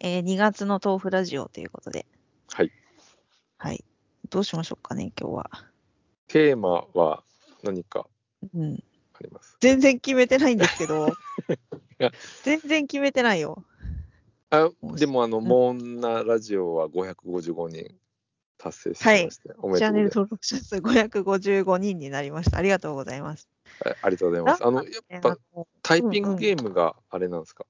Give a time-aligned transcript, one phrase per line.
[0.00, 2.06] えー2月の豆腐ラジオということで。
[2.52, 2.72] はい。
[3.58, 3.84] はい。
[4.30, 5.50] どうしましょうかね、今日は。
[6.28, 7.22] テーマは
[7.62, 8.06] 何か
[8.54, 8.82] うん。
[9.12, 9.56] あります？
[9.60, 11.08] 全然決めてないんですけど
[11.98, 12.10] や。
[12.44, 13.64] 全然決めてないよ。
[14.50, 17.94] あでもあの、うんモンナラジオは555人
[18.58, 22.56] 達成しまして、おめチャンネル登録者数555人になりました。
[22.58, 23.48] ありがとうございます。
[23.84, 24.66] あありがとうございます。
[24.66, 25.36] あの、やっぱ
[25.82, 27.64] タイピングゲームがあれなんですか、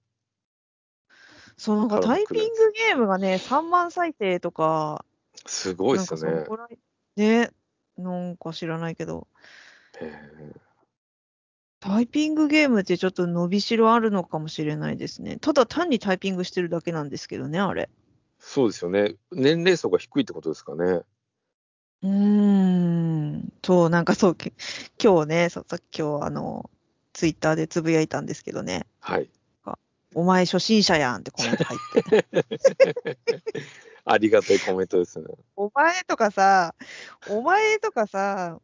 [1.61, 5.05] そう、なんか絡タイピングゲームがね、3万再生とか、
[5.45, 6.78] すごいなんかそですよね。
[7.16, 7.50] ね、
[7.98, 9.28] なんか知らないけど、
[11.80, 15.36] タイピングゲームってちょっと伸びしろあるのかもしれないですね。
[15.38, 17.91] ただ単にタイピングしてるだけなんですけどね、あれ。
[18.38, 19.16] そうですよね。
[19.30, 20.84] 年齢層が低いってことですかね。
[20.84, 23.52] うーん。
[23.62, 24.55] そう、なんかそう、き
[24.98, 26.70] 今日ね、さっき今日あの、
[27.12, 29.28] ツイッターでつぶやいたんですけどね、はい。
[30.14, 32.27] お前初心者やんってコメント入って。
[34.05, 35.27] ありがたいコメントですね。
[35.56, 36.75] お前とかさ、
[37.28, 38.58] お前とかさ、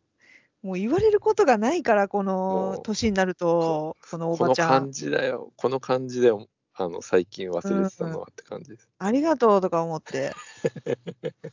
[0.62, 4.92] もう言われることがないから、この年になると、このおこのばちゃん感。
[4.92, 5.52] じだよ。
[5.56, 6.48] この感じだよ。
[6.74, 8.88] あの、最近忘れてたのはって感じです。
[8.98, 10.32] ありがとうとか思って。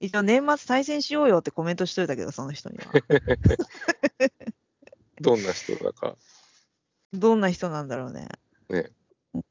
[0.00, 2.84] 一応年末対戦しようよってコメントしといたけど、その人には。
[5.20, 6.16] どんな人だか。
[7.14, 8.28] どんな人なんだろうね。
[8.68, 8.90] ね
[9.34, 9.42] うん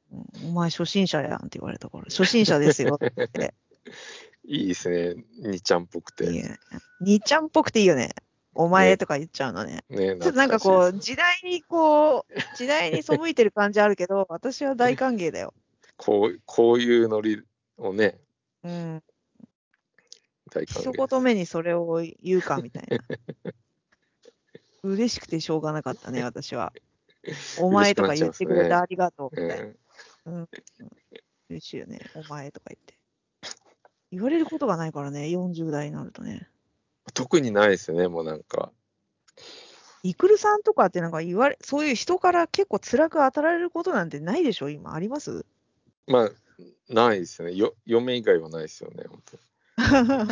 [0.48, 3.54] お前初心者やんって言われたから、初心者ですよって。
[4.46, 5.24] いいですね。
[5.38, 6.26] にちゃんっぽくて。
[6.26, 6.58] いいね。
[7.00, 8.14] にちゃんっぽくていいよね。
[8.54, 9.84] お前とか言っちゃうのね。
[9.88, 15.54] ね、ちょっとなんかこう、時代にこう、時代に背いてる感じあるけど、 私は大歓迎だよ。
[15.96, 17.42] こう、こういうノリ
[17.78, 18.20] をね、
[18.62, 19.02] うん。
[20.52, 21.08] 大歓一迎。
[21.08, 22.98] 言目にそれを言うかみたいな。
[24.84, 26.72] 嬉しくてしょうがなかったね、私は。
[27.60, 29.66] お前とか言ってくれてありがとうみたいな。
[29.66, 29.74] え
[30.26, 30.48] うん。
[31.50, 32.00] 嬉しいよね。
[32.14, 32.98] お前とか言って。
[34.10, 36.48] 言われることがないからね、40代になるとね。
[37.08, 38.72] ー特にないですね、もうなんか。
[40.02, 44.94] イクルさんとかってなんか言われ、そういう人から結構辛く当たられることなんてないでしょ、今。
[44.94, 45.44] あります？
[46.06, 46.30] まあ、
[46.88, 47.54] ないですね。
[47.54, 49.38] よ嫁以外はないですよね、本当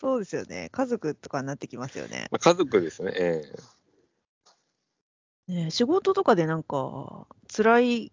[0.00, 0.68] そうですよね。
[0.70, 2.28] 家族とかになってきますよね。
[2.30, 3.12] まあ、家族ですね。
[3.14, 3.52] ええ
[5.48, 8.12] ねえ仕事とかでなんか、辛い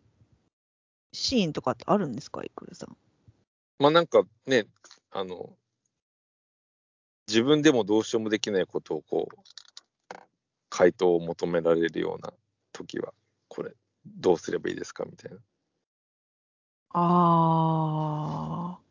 [1.14, 2.98] シーンとかってあるんですか、イクルさん。
[3.80, 4.66] まあなんかね、
[5.12, 5.58] あの、
[7.28, 9.36] 自分でもどうしようもできないことをこう、
[10.70, 12.34] 回答を求められるような
[12.74, 13.14] 時は、
[13.48, 13.74] これ、
[14.06, 15.06] どうすればいいですか？
[15.06, 15.38] みたいな。
[16.94, 18.82] ああ。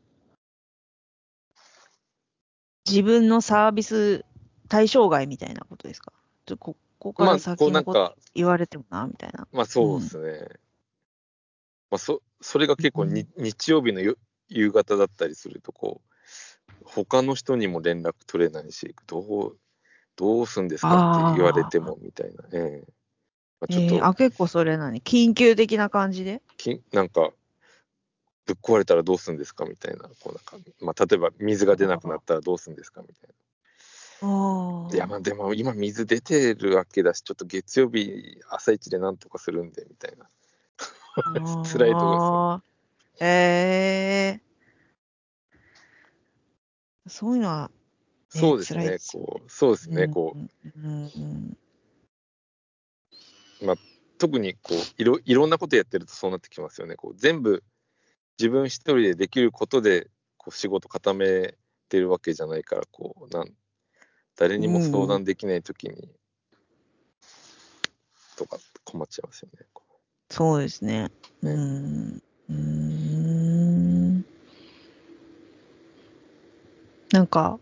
[2.86, 4.24] 自分のサービス
[4.68, 6.12] 対象外みたいなことですか？
[6.46, 9.48] ちょこここから先のことか、言われてもな、みたいな。
[9.52, 10.48] まあそうですね。
[11.90, 14.16] まあそ、それが結構に、日曜日のよ
[14.48, 19.20] 夕方だったりすると、こう、他の人にも連絡取れないし、ど
[19.54, 19.58] う、
[20.16, 22.44] どうすんですかって言われてもみたいな。
[22.52, 22.92] ええ
[23.60, 26.42] まあ、ちょっと、えーあ、結構それ何緊急的な感じで？
[26.58, 27.32] きなんか、
[28.44, 33.34] ぶっ壊れたらどうするんですかみたいな、こうなんか、まあ、例えば水が出なくなったらどうするんですかみたいあな。
[34.22, 40.28] いや、まあ、でも今水出てるわけだし、ちょっと月曜日朝一でなんとかするんで、みたいな。
[41.64, 42.62] 辛いとここ
[43.22, 47.70] えー、そういうのは、
[48.34, 48.98] ねそうですね。
[49.12, 50.38] こう、そうですね、こう。
[50.38, 51.56] んうんうん
[53.72, 53.78] う、
[54.18, 56.96] 特にこういろ、いろんなことやってるとそうなってきますよね。
[56.96, 57.62] こう全部
[58.38, 61.54] 自分一人でできることで、こう仕事固め
[61.88, 63.52] てるわけじゃないから、こう、なん
[64.40, 66.10] 誰にも相談できないときに、
[68.38, 69.66] とか困っちゃいますよね。
[69.74, 69.84] こ
[70.30, 71.10] そうですね。
[71.42, 72.22] うねん。
[72.48, 74.24] うーん。
[77.12, 77.60] なんか、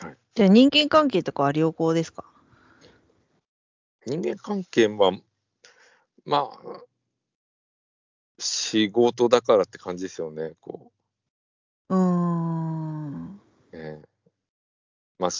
[0.00, 2.24] はいじゃあ人間関係とかは良好ですか？
[4.06, 5.12] う人間関係は、
[6.24, 6.80] まあ、
[8.38, 10.54] 仕事だからって感じですよね。
[10.60, 10.92] こ
[11.90, 13.40] うーん。
[13.72, 14.08] う、ええ
[15.18, 15.30] まあ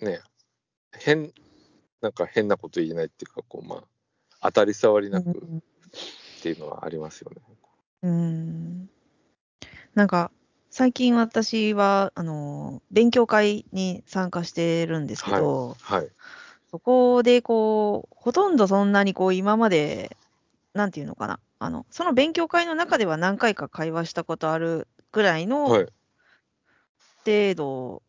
[0.00, 0.20] ね、
[0.92, 1.32] 変、
[2.00, 3.84] なんか変なこと言えないっていうか、こう、まあ、
[4.42, 7.36] 当たり障りなくっていうのはありますよね。
[8.02, 8.90] うん。
[9.94, 10.30] なんか、
[10.70, 16.08] 最近私は、あの、勉強会に参加してるんですけど、はい。
[16.70, 20.16] そこでこう、ほとんどそんなにこう、今まで、
[20.74, 21.40] なんていうのかな。
[21.58, 25.86] あの、その勉強会の中では何回か会話したことあるぐらいのはい。
[27.24, 28.02] 程度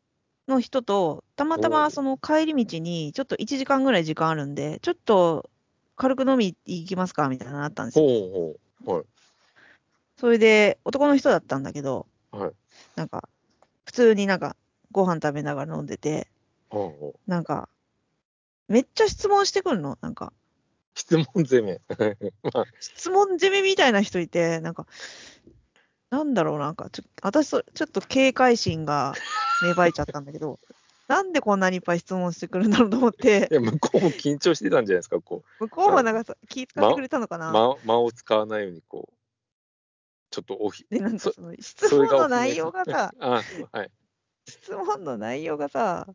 [0.48, 5.50] の人と、たまたまその帰り道にちょっと1時間ぐらい時間あるんで、ちょっと
[5.96, 8.06] 軽く飲み行きますかみたいなのあったんですよ。
[8.06, 8.56] ほ
[8.86, 8.98] うほう。
[8.98, 9.06] はい。
[10.18, 12.52] それで、男の人だったんだけど、はい。
[12.96, 13.30] なんか、
[13.86, 14.56] 普通になんか、
[14.92, 16.28] ご飯食べながら飲んでて、
[16.70, 17.30] ほうほう。
[17.30, 17.70] なんか、
[18.68, 19.98] めっちゃ質問してくるの？
[20.02, 20.34] なんか、
[20.96, 21.82] 質問攻め。
[22.54, 24.88] まあ、質問攻めみたいな人いて、なんか、
[26.09, 29.13] なんだろう、なんか、ちょ私そ、ちょっと警戒心が
[29.62, 30.59] 芽生えちゃったんだけど、
[31.07, 37.51] なんでこんなにいっぱい質問してくるんだろうと思ってい、や、向こうも緊張してたんじゃないですか、こ向こうはなんかさ気遣ってくれたのかう、な。
[37.51, 39.13] 間間を使わないように、こう、
[40.31, 43.92] ちょっとおひ、で、なんかそその質問の内容がさ、あはい。
[44.48, 46.07] 質問の内容がさ、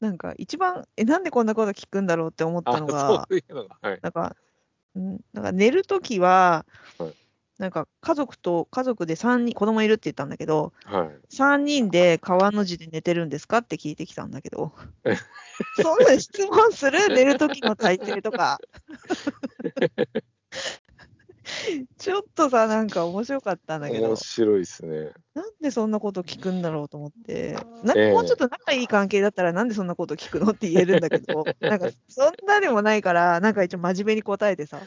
[0.00, 3.98] なんか一番、え、なんでこんなこと聞くんだろうって思ったあのが、そういうのが、はい。
[4.02, 4.36] なんか、
[4.98, 6.66] んなんか寝るときは
[6.98, 7.14] はい、
[7.58, 11.36] なんか家族と、家族で3人、子供いるって言ったんだけど、はい。
[11.36, 14.72] 3人で川の字で寝てるんですかって聞いてきたんだけど
[15.04, 15.16] え、
[15.82, 17.08] そんな質問する？
[17.14, 18.58] 寝るときの体勢とか。
[21.98, 25.12] ちょっとさ、なんか面白かったんだけど面、白いですね。
[25.34, 34.80] なんでそんなこと聞くんだろうと思って、なええもうちょっと仲いい関係だったら、なんでそんなこと聞くのって言えるんだけど、なんかそんなでもないから、なんか一応真面目に答えてさ、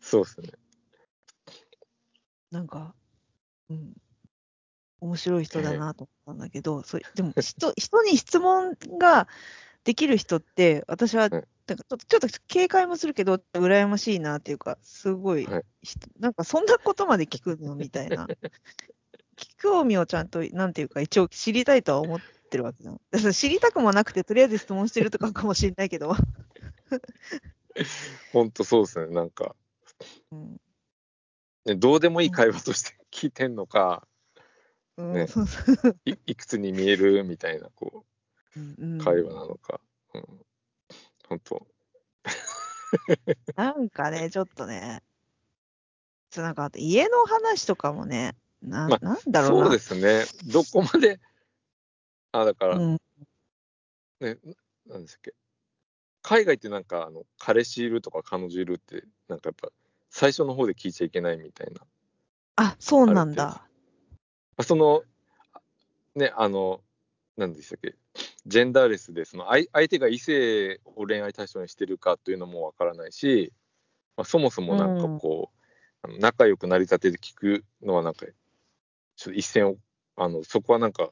[0.00, 0.48] そうですね。
[2.50, 2.94] なんか、
[3.68, 3.92] うん、
[5.00, 9.28] 面白い人だなと思ったんだけど、それでも人 人に質問が
[9.84, 18.26] できる人って、私は、はいなんかちょっとちょっと警戒もするけど、羨ましいなっていうか、すごい、はいひなんかそんなことまで聞くのみたいな。
[19.56, 22.20] 興味をちゃんと、なんていうか、一応知りたいとは思っ
[22.50, 22.90] てるわけだ。
[22.90, 26.14] だから知りたくもなくて、とりあえず質問してるとかかもしれないけど。
[28.32, 29.14] 本当そうですね。
[29.14, 29.54] なんか、
[30.32, 30.60] うん
[31.70, 34.06] ね、どうでもいい会話として聞いてんのか、
[36.04, 38.04] いいくつに見えるみたいな、こ
[38.56, 39.80] う会話なのか。
[40.14, 40.24] うん。
[41.28, 41.66] 本当
[43.54, 45.02] なんかね、ちょっとね、
[46.30, 49.64] そうなんかあと家の話とかもね、な,、まあなんだろうな。
[49.66, 50.24] そうですね。
[50.52, 51.20] どこまで、
[52.32, 52.98] あ、だから、うん、
[54.20, 54.36] ね、
[54.86, 55.34] なんでしたっけ。
[56.22, 59.70] 海外ってなんか、あの、彼氏いるとか彼女いるって、なんかやっぱ、
[60.10, 61.80] 最初の方で聞いちゃいけないみたいな。
[62.56, 63.44] あ、そうなんだ。
[63.44, 63.62] ま
[64.58, 65.02] あその、
[66.14, 66.80] ね、あの、
[67.36, 67.94] なんでしたっけ。
[68.46, 73.52] ジェンダーレスで、その相相手が異性を恋愛対象にしてるかというのもわからないし、
[74.16, 75.58] まあ、そもそもなんかこう、
[76.02, 78.26] あの仲良くなりたてで聞くのはなんか、
[79.16, 79.76] ちょっと一線を、
[80.16, 81.10] あの、そこはなんか、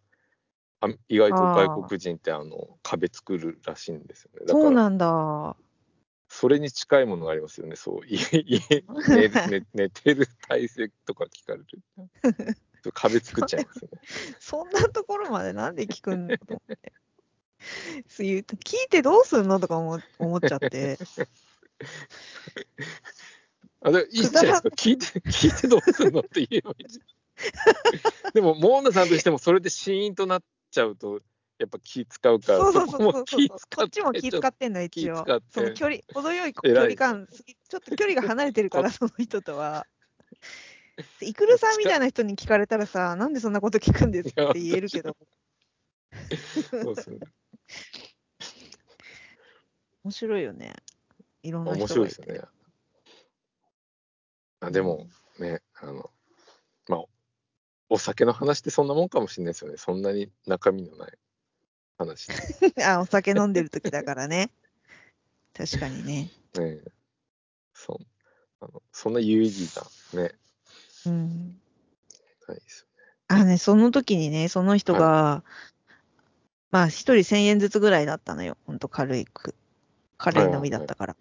[0.80, 4.46] あ意外と外国人ってあの壁作るらしいんですよね。
[4.46, 5.56] そうなんだ。
[6.28, 7.76] それに近いものがありますよね。
[7.76, 8.60] そう、家、 家
[9.08, 9.28] 寝
[9.60, 11.66] 寝寝てる体勢とか聞かれる。
[12.92, 14.00] 壁作っちゃいますよね。
[14.38, 16.92] そんなところまでなんで聞くんだと思って。
[18.08, 20.98] そういう聞いてどうすんのとか思思っちゃって。
[23.81, 24.69] あでいいじゃないですか。
[24.69, 28.32] 聞いて、聞いてどうするのって言えばいいじゃん。
[28.32, 31.20] でも、モーナさんとしてもそれでシーンとなっちゃうと、
[31.58, 33.76] やっぱ気使うから、そうそうそうそう気使って。
[33.76, 35.25] こっちも気使ってんの、一応。
[35.50, 37.26] その距離、程よい距離感、
[37.69, 39.87] ちょっと距離が離れてるから、 その人とは。
[41.20, 45.16] イクルさんみたいな人に聞かれたらさ、なんでそんなこと聞くんですって言えるけど、
[46.70, 47.19] そうですね。
[50.05, 50.75] 面白いよね。
[51.43, 51.88] いろんな人面。
[51.88, 52.40] 白いですね。
[54.60, 55.08] あでも、
[55.38, 56.10] ね、あの、
[56.88, 57.05] まあ、
[57.88, 59.77] お酒の話ってそんなもんかもしれないですよね。
[59.77, 61.19] そんなに中身のない
[61.98, 62.28] 話。
[62.82, 64.50] あ、お酒飲んでる時だからね。
[65.55, 66.31] 確かにね。
[66.55, 66.78] ね
[67.74, 68.06] そう
[68.60, 69.70] あのそんな有意義
[70.12, 70.34] な、ね、
[71.06, 71.60] うん。
[72.48, 72.86] ないです
[73.28, 75.44] あね、その時にね、その人が、
[76.70, 78.56] まあ、一人千円ずつぐらいだったのよ。
[78.67, 79.55] ほんと軽いく。
[80.17, 81.17] 軽い飲みだったから。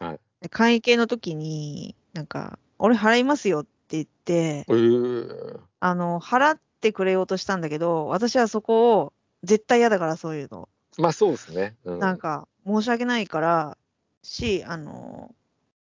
[0.00, 0.06] よ。
[0.06, 0.20] はい。
[0.40, 9.12] で会計の時に、なんか、俺払いますよって言って、えー、あの、払ってくれようとしたんだけど、私はそこを、
[9.44, 10.68] 絶対嫌だから、そういうの。
[10.98, 11.76] まあそうですね。
[11.84, 13.78] うん、なんか、申し訳ないから、
[14.22, 15.34] し、あの、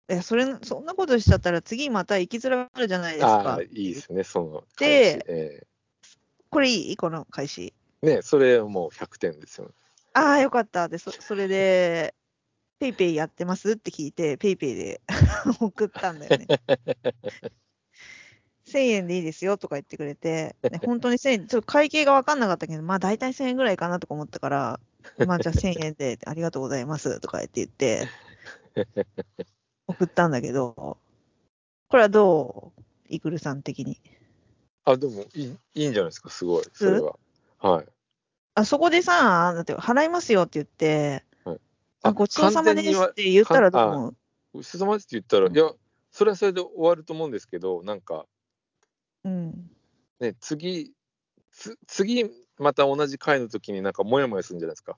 [0.09, 3.61] いや、それ、そんなことしちゃったら次また行きづらくなるじゃないですかああ、。
[3.61, 5.67] いいですね、そのでえ
[6.49, 6.97] これいい？
[6.97, 7.73] この開始。
[8.03, 9.73] ーね、それもう100点ですよね。
[10.13, 10.89] ああ、よかった。
[10.89, 12.13] で、そそれで、
[12.79, 15.01] PayPayやってますって聞いて、 PayPayで
[15.59, 16.47] 送ったんだよね。
[18.65, 24.79] 1000円でいいですよとか言ってくれて、ね本当に1000円、ちょっと会計が分かんなかったけど、まあ大体1000円ぐらいかなとか思ったから、
[25.27, 28.07] まあじゃあ1000円でありがとうございますとか言って言って、
[29.87, 30.97] 送ったんだけど、
[31.89, 32.81] これはどう？
[33.09, 33.99] イクルさん的に。
[34.85, 37.17] あ、でもいいいいんじゃないですか、すごい、それは。
[37.59, 37.85] はい。
[38.55, 41.59] あそこでさ、だって払いますよって言って、はい
[42.05, 44.15] あごちそうさまですって言ったらどう思う？
[44.53, 45.71] ごちそうさまですって言ったら、いや、
[46.11, 48.25] それはそれで終わると思うんですけど、なんか、
[49.23, 49.69] うん。
[50.19, 50.93] ね、次、
[51.51, 52.25] つ次、
[52.57, 54.97] また同じ回の時になんかモヤモヤするんじゃないですか。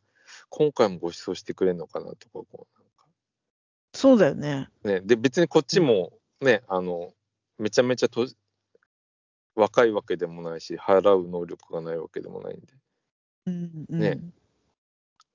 [0.49, 3.05] 今回もご馳走してくれるのかなとか、こうなんか
[3.93, 4.69] そうだよね。
[4.83, 7.13] ね、で、別にこっちもね、あの、
[7.57, 8.27] めちゃめちゃと
[9.55, 12.67] 若いわけでもないし、払う能力がないわけでもないんで、
[13.45, 13.99] うん、うん。
[13.99, 14.19] ね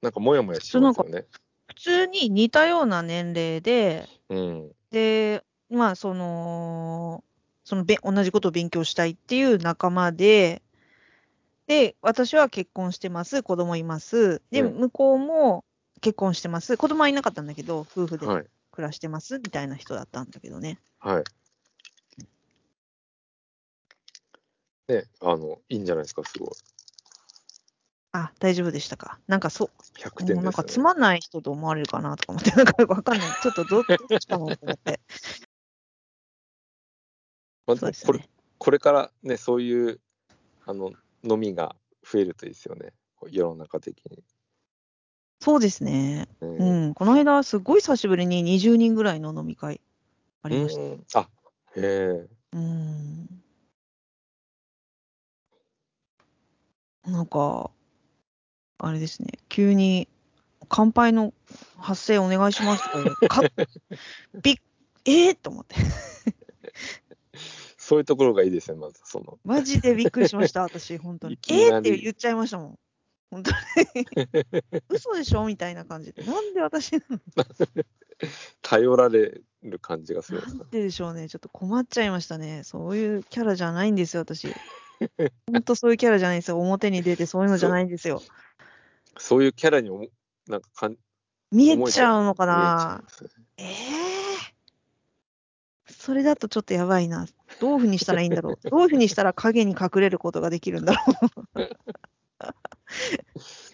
[0.02, 1.26] なんかモヤモヤしますよね。
[1.68, 4.72] 普通に似たような年齢で、うん。
[4.90, 7.22] で、まあ、その、
[7.70, 10.60] そのべ同じことを勉強したいっていう仲間で、
[11.68, 14.42] で、私は結婚してます、子供います。
[14.50, 15.64] で、うん向こうも
[16.00, 16.76] 結婚してます。
[16.76, 18.46] 子供はいなかったんだけど、夫婦ではい。
[18.72, 20.80] 暮らしてますみたいな人だったんだけどね。
[20.98, 21.24] はい。
[24.92, 26.48] ね、あの、いいんじゃないですか、すごい。
[28.10, 29.20] あ、大丈夫でしたか？
[29.28, 30.34] なんかそう、100点です、ね。
[30.34, 33.28] もうなんかつまんない人と思われるかなとか思って、なんかよくわかんない。
[33.40, 34.98] ちょっとどどっちかなと思って。
[37.74, 38.28] まあこれね。
[38.58, 40.00] これからね、そういう
[40.66, 42.92] あの飲みが増えるといいですよね、
[43.30, 44.22] 世の中的に。
[45.40, 46.28] そうですね。
[46.40, 46.94] ううん。
[46.94, 49.80] この間、すごい久しぶりに20人ぐらいの飲み会
[50.42, 50.82] ありました。
[50.82, 51.28] うんあ
[51.76, 52.28] へえ。
[52.52, 53.42] うん。
[57.06, 57.70] なんか、
[58.78, 60.08] あれですね、急に、
[60.68, 61.32] 乾杯の
[61.78, 63.48] 発声お願いしますとかか
[64.42, 64.56] びっ、
[65.06, 65.76] えー、と思って。
[67.90, 69.00] そういうところがいいですね、まず。
[69.02, 71.36] そのマジでびっくりしました、 私、本当にい。
[71.38, 72.78] きなりえーって言っちゃいましたもん。
[73.32, 74.06] 本当に。
[74.88, 76.22] 嘘でしょみたいな感じで。
[76.22, 77.18] なんで私なの
[78.62, 80.42] 頼られる感じがする。
[80.46, 81.28] なんででしょうね。
[81.28, 82.62] ちょっと困っちゃいましたね。
[82.62, 84.54] そういうキャラじゃないんですよ、私。
[85.50, 86.60] 本当そういうキャラじゃないんですよ。
[86.60, 88.22] 表に出てそういうのじゃないんですよ。
[89.18, 90.06] そういうキャラにおも
[90.46, 90.96] なんかかん
[91.50, 93.24] 見えちゃうのかなね
[93.56, 94.60] ええ
[96.00, 97.26] それだとちょっとやばいな。
[97.60, 98.70] どういうふうにしたらいいんだろう。
[98.70, 101.02] どういうふうにしたら影に隠れることができるんだろ
[101.54, 101.68] う。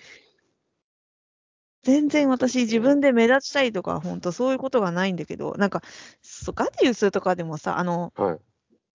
[1.85, 5.83] 全然私自分で目立ちたいとか、本当そういうことがないんだけど、なんか、
[6.21, 8.39] そうガディウスとかでもさ、あの、はい。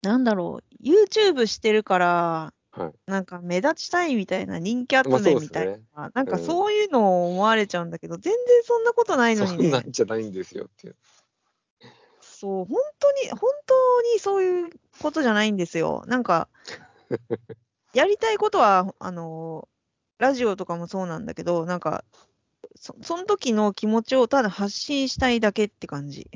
[0.02, 2.94] なんだろう、YouTube してるから、はい。
[3.06, 9.58] なんか目立ちたいみたいな人気集めみたいな、なんかうんそういうのを思われちゃうんだけど、全然そんなことないのにね。
[9.58, 10.96] そんなんじゃないんですよっていう。
[12.42, 14.70] そう、本当に、本当にそういう
[15.00, 16.04] ことじゃないんですよ。
[16.08, 16.50] なんか、
[17.94, 19.70] やりたいことは、あの、
[20.18, 22.04] ラジオとかもそうなんだけど、なんか、
[22.76, 26.32] そその時の気持ちをただ発信したいだけって感じ。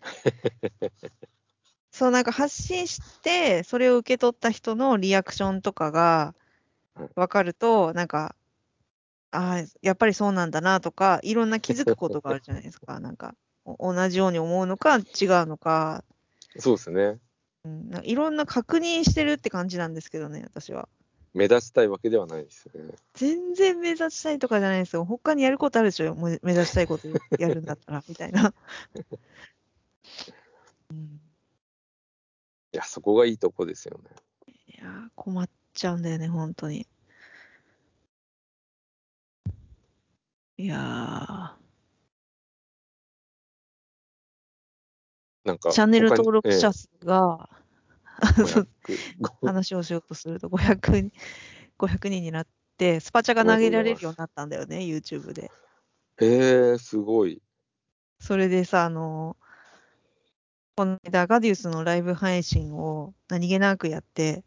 [1.92, 6.34] そう、なんか発信して、それを受け取った人のリアクションとかが
[6.96, 8.34] はい分かると、なんか、
[9.30, 12.98] ああ、やっぱりそうなんだなとか、いろんな気づくことがあるじゃないですか。
[12.98, 15.04] なんか、お同じように思うのか違う
[15.46, 16.04] のか、
[16.58, 17.18] そうですね。
[17.64, 20.88] うん、なんかいろんな確認してるって感じなんですけどね、私は。
[21.32, 22.94] 目立ちたいわけではないですよね。
[23.14, 25.04] 全然目立ちたいとかじゃないですよ。
[25.04, 28.54] 他にやることあるでしょ、目目指したいことやるんだったら、 みたいな。
[30.90, 31.20] うん、
[32.72, 34.10] いや、そこがいいとこですよね。
[34.46, 36.86] いやー、困っちゃうんだよね、本当に。
[40.56, 41.58] いや
[45.44, 47.48] なんか、ー、チャンネル登録者え数が、
[48.40, 48.68] えそう
[49.20, 51.12] 500ご話をしようとすると500人
[51.78, 52.46] ,500 人になっ
[52.78, 55.50] て、スパチャが投げられるようになったんだよね、YouTube で。
[56.18, 57.42] へえ、すごい。
[58.20, 59.36] それでさ、あの、
[60.76, 64.44] この間、ガディウスのライブ配信を何気なくやって、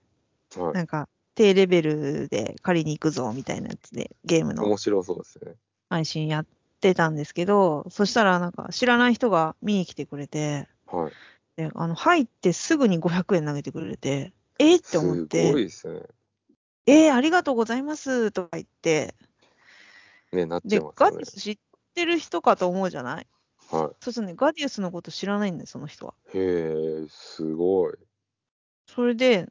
[0.56, 0.74] はい。
[0.74, 5.56] なんか、低レベルで借りに行くぞみたいなやつで、ゲームの面白そうですね。
[5.89, 6.46] 配信やっ
[6.82, 11.13] てたんですけど、そしたらなんか知らない人が見に来てくれて、はい。
[11.58, 14.77] であの入ってすぐに500円投げてくれて、えー？
[14.77, 16.01] ってすごい思って、ですね。
[16.86, 19.15] えー、ありがとうございますとか言って、
[20.32, 21.25] ね、なっちゃで、いますよねガディウ。
[21.25, 21.58] ス知っ
[21.96, 23.27] てる人かと思うじゃない？
[23.70, 26.15] はそうするとね、ガディウスのこと知らないんだよ、その人は。
[26.34, 26.38] い。
[26.38, 27.94] へえ、すごい。
[28.88, 29.50] それで、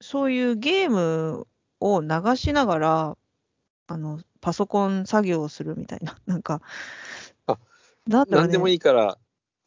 [0.00, 1.48] そういうゲーム
[1.80, 3.18] を流しながら、
[3.88, 6.62] あの、パソコン作業をするみたいな、なんか、
[7.46, 7.58] あ
[8.06, 9.18] なんだろうね何でもいいから、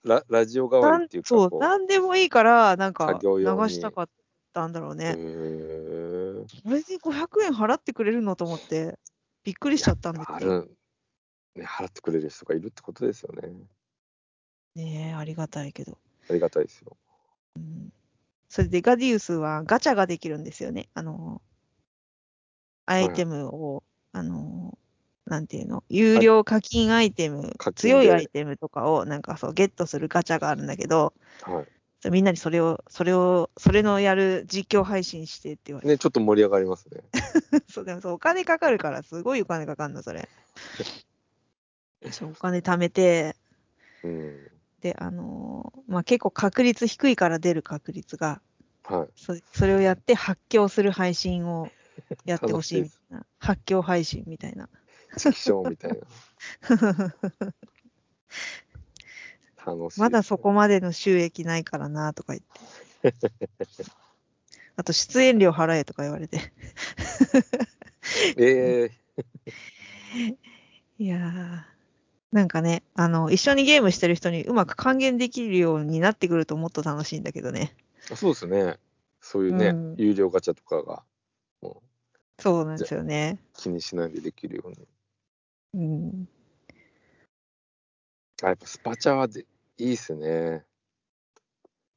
[0.07, 3.29] ララジオ代わりっていうか、そう、こなんでもいいから、なんか、流
[3.69, 4.09] したかっ
[4.53, 4.95] たんだろうう。
[4.95, 5.13] ね。
[6.63, 8.97] これで500円払ってくれるのと思って、
[9.43, 10.61] びっくりしちゃったんですあけど。
[10.61, 10.77] る、
[11.55, 13.49] ね、払ってくれる人がいるってことですよね。
[14.75, 15.97] ねえ、ありがたいけど。
[16.29, 16.95] ありがたいですよ。
[18.49, 20.89] それで、ガディウスはガチャができるんですよね。
[20.93, 21.41] あの、
[22.85, 23.83] アイテムを、
[24.13, 24.77] あの、
[25.27, 32.09] なんていうの、有料課金アイテム、課金で強いアイテムとかをなんかそうゲットするガチャがあるんだけど、はい。
[32.09, 37.01] みんなにそれを、それを、それのやる実況配信してって言われて、ね、ちょっと盛り上がりますね。
[37.69, 40.29] そう、でもそうお金かかるから、すごいお金かかるの、それ。
[42.11, 43.35] そう、お金貯めて、
[44.03, 44.47] うん。
[44.81, 48.41] で、あのーまあ、結構確率低いから出る確率が、
[48.83, 49.07] はい。
[49.15, 51.71] そそれをやって発狂する配信を
[52.25, 53.25] やってほしいみたいな。
[53.39, 54.69] 発狂配信みたいな。
[55.17, 55.97] チキショーみたいな。
[59.65, 59.99] 楽しい。
[59.99, 62.43] まだそこまでの収益ないからなとか言っ
[63.01, 63.13] て。
[64.77, 66.53] あと出演料払えとか言われて。
[68.37, 68.91] え
[70.99, 71.63] いやー、
[72.31, 77.75] なんかね、あの、一緒にゲームしてる人にうまく還元できるようになってくるともっと楽しいんだけどね。
[78.09, 78.77] ー、そうですね。
[79.19, 81.03] そういうね、うん有料ガチャとかが、
[82.39, 83.39] そうなんですよね。
[83.53, 84.87] 気にしないでできるように。
[85.77, 86.27] うん。
[88.43, 89.45] あ、やっぱスパチャはで
[89.77, 90.65] いいっすね。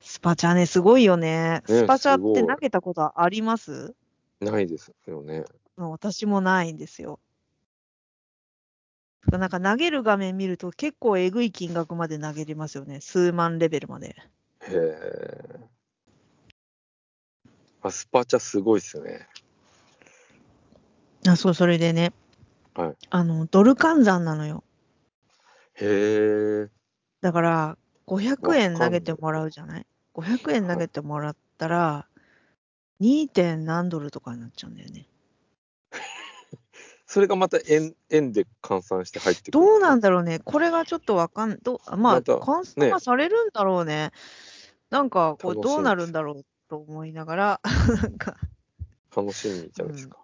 [0.00, 1.60] スパチャね、すごいよね。
[1.60, 3.94] ねスパチャって投げたことあります？
[4.40, 5.44] ないですよね。
[5.76, 7.18] うん私もないんですよ。
[9.30, 13.00] なんか投げる画面見ると結構えぐい金額まで投げれますよね。
[13.00, 14.08] 数万レベルまで。
[14.08, 15.60] へえ。
[17.82, 19.26] あ、スパチャすごいっすね。
[21.26, 22.12] あ、そう、それでね。
[22.74, 24.62] はいあの、ドル換算なのよ。
[25.74, 26.68] へえ。
[27.20, 32.06] だから、500円投げてもらうじゃない ?500 円投げてもらったら、
[33.00, 33.28] 2.
[33.28, 35.08] 点何ドルとかになっちゃうんだよね。
[37.06, 39.64] それがまた円円で換算して入ってくる。
[39.64, 40.38] どうなんだろうね。
[40.38, 44.12] これがちょっとわかん、どまあ、換算ねはされるんだろうね。
[44.90, 47.60] なんか、こう、どうなるんだろうと思いながら、
[48.02, 48.36] なんか、
[49.14, 50.18] 楽しみじゃないですか。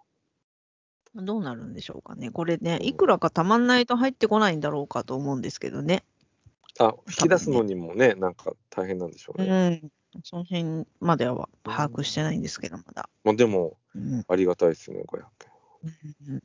[1.23, 2.30] どうなるんでしょうかね。
[2.30, 6.04] これね、いくらかたまんないと入ってこないんだろうかと思うんですけどね。
[6.78, 9.68] あ、引き出すのにもね、なんか大変なんでしょううね。
[9.68, 9.90] ん。
[10.25, 13.08] その辺までは把握してないんですけど、まだ。
[13.25, 14.25] まあでも、うん。
[14.28, 15.24] ありがたいですね、500
[16.29, 16.42] うん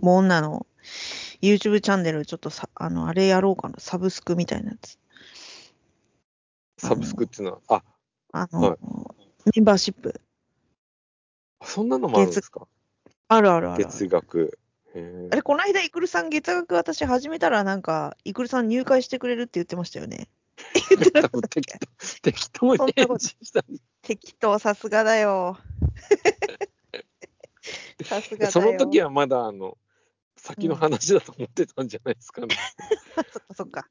[0.00, 0.66] もう女の
[1.40, 3.76] YouTube チャンネルちょっとさ、あの、あれやろうかな。
[3.78, 4.98] サブスクみたいなやつ。
[6.82, 6.88] 円。
[6.88, 7.82] サブスクっていうのは、あ、
[8.32, 8.76] あの、
[9.54, 10.20] メンバーシップ。
[11.62, 12.66] そんなのもあるんですか？
[13.34, 13.84] あるあるある。
[13.84, 14.58] 月額。
[14.94, 20.28] へあれ、この間、イクルさん月額私始めたら、なんか、イクルさん入会してくれるって言ってましたよね。
[20.92, 21.18] 適当、
[22.22, 23.64] 適当に返事した
[24.02, 25.58] 適当、さすがだよ。
[28.04, 28.50] さすがだよ。
[28.50, 29.78] その時はまだ、あの、
[30.36, 32.48] 先の話だと思ってたんじゃないですかね。
[33.32, 33.88] そっかそっか。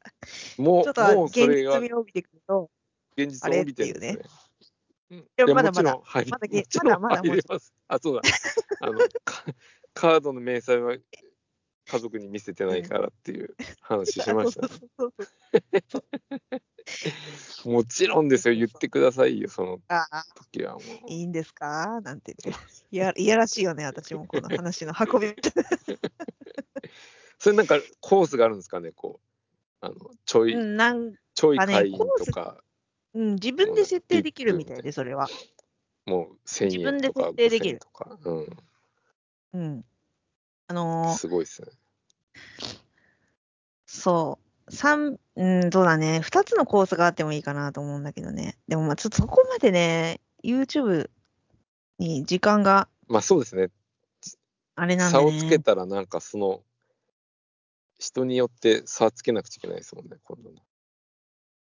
[0.58, 2.70] もちょっと現実味を帯びてくると、
[3.18, 4.24] 現実を帯びてるんですね。
[5.12, 6.48] うんいやまだまだもちろん入りまだ
[7.00, 7.74] まだまだます。
[7.90, 8.22] あ、そうだ。
[8.80, 9.44] あの、カ
[9.94, 10.96] カードの明細は
[11.86, 14.74] 家族に見せてないからっていう話しましたね。
[17.66, 18.56] もちろんですよ。
[18.56, 19.82] 言ってくださいよ、その
[20.36, 20.82] 時はもう。
[21.10, 22.00] いいんですか？
[22.02, 22.64] なんて言って。
[22.92, 25.36] いや、いやらしいよね、私もこの話の運び。
[27.38, 29.28] それなんかコースがあるんですかね、こう。
[29.82, 29.96] あの、
[30.26, 32.64] ちょい、うん、なんちょい会員とか、
[33.14, 35.28] うん、自分で設定できるみたいで、それは。
[36.06, 38.18] もう1000自分で円とか設定できる5000とか。
[38.24, 38.48] うん。
[39.54, 39.86] うん。
[40.68, 41.68] あのーすごいですね。
[43.86, 44.72] そう。
[44.72, 46.22] 三、うん、そうだね。
[46.22, 48.58] 二つのコースがあってもいいかなと思うんだけどね。
[48.68, 51.10] でもまあ、ちょっとそこまでね、YouTube
[52.00, 53.70] に時間がまあそうですね。
[54.76, 55.26] あれなんで差ね。
[55.26, 56.62] をつけたらなんかその、
[58.00, 60.64] 人によって差つけなくちゃいけないですもんね、今度ね。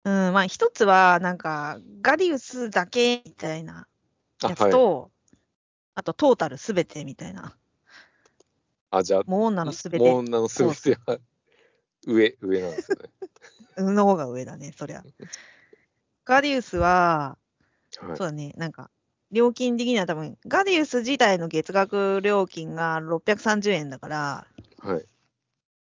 [0.06, 3.88] うん、まあ一つは、なんか、ガディウスだけみたいな
[4.44, 4.70] あ、やつはい。
[4.70, 5.10] と、
[5.96, 7.56] あとトータルすべてみたいな。
[8.92, 11.18] あ、じゃあ、もう女のすべてもう女のすべては
[12.06, 12.98] 上、上なんですね。
[13.82, 15.02] の方が上だね、そりゃ。
[16.24, 17.36] ガディウスは、
[17.98, 18.92] はいそうだね、なんか、
[19.32, 24.46] 料金的には多分、ガディウス自体の月額料金が630円だから、
[24.78, 25.04] はい。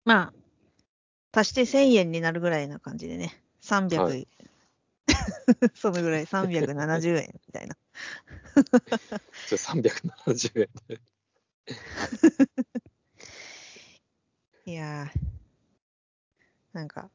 [0.03, 0.33] ま
[1.31, 4.27] あ、足して1000円になるぐらいな感じでね、300、はい
[5.75, 7.75] そのぐらい、370円みたいな。
[8.55, 11.01] じゃあ370円で。
[14.65, 15.19] いやー、
[16.73, 17.09] なんか、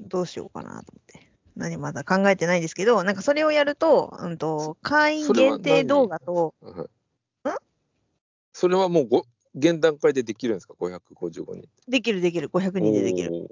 [0.00, 1.28] どうしようかなと思って。
[1.54, 6.88] 何まだ考えてないですけど、なんかそれをやると、うんと、会員限定動画と、は
[7.46, 7.50] い、
[8.52, 11.68] それはもうご現段階でできるんですか ?555 人。
[11.88, 13.50] できるできる、500人でできる。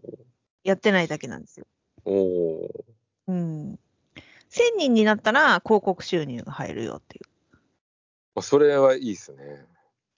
[0.64, 1.66] やってないだけなんですよ。
[2.04, 2.84] おーお
[3.28, 3.78] うん。
[4.48, 7.24] 1000人になったら広告収入が入るよっていう。
[8.34, 9.66] あ、それはいいですね。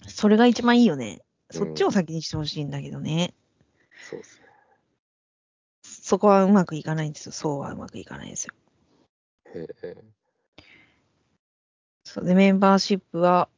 [0.09, 1.23] それが一番いいよね。
[1.51, 3.35] そっちを先にしてほしいんだけどね。
[4.11, 4.47] そうですね。
[5.83, 7.33] そこはうまくいかないんですよ。
[7.33, 8.55] そうはうまくいかないんですよ。
[9.55, 9.97] へえ。
[12.05, 13.49] そうで、メンバーシップは、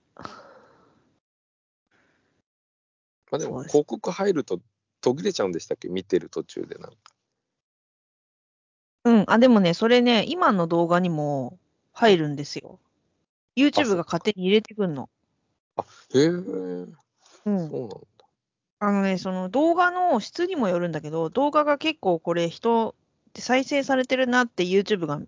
[3.30, 4.60] まあでも広告入ると
[5.00, 5.88] 途切れちゃうんでしたっけ？
[5.88, 7.03] 見てる途中でなんか。
[9.04, 11.58] うん、あ、でもね、それね、今の動画にも
[11.92, 12.78] 入るんですよ。
[13.56, 15.10] YouTube が勝手に入れてくんの。
[16.14, 16.28] へえ。
[16.28, 16.94] うん
[17.44, 17.96] そうなんだ。
[18.80, 22.94] あのね、その動画の質にもよるんだけど、動画が結構これ人
[23.28, 25.20] って再生されてるなって YouTube が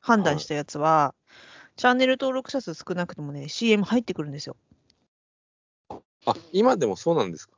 [0.00, 1.14] 判断したやつは、
[1.76, 4.56] チャンネル登録者数少なくてもね、CM 入ってくるんですよ。
[6.26, 7.56] あ、今でもそうなんですか？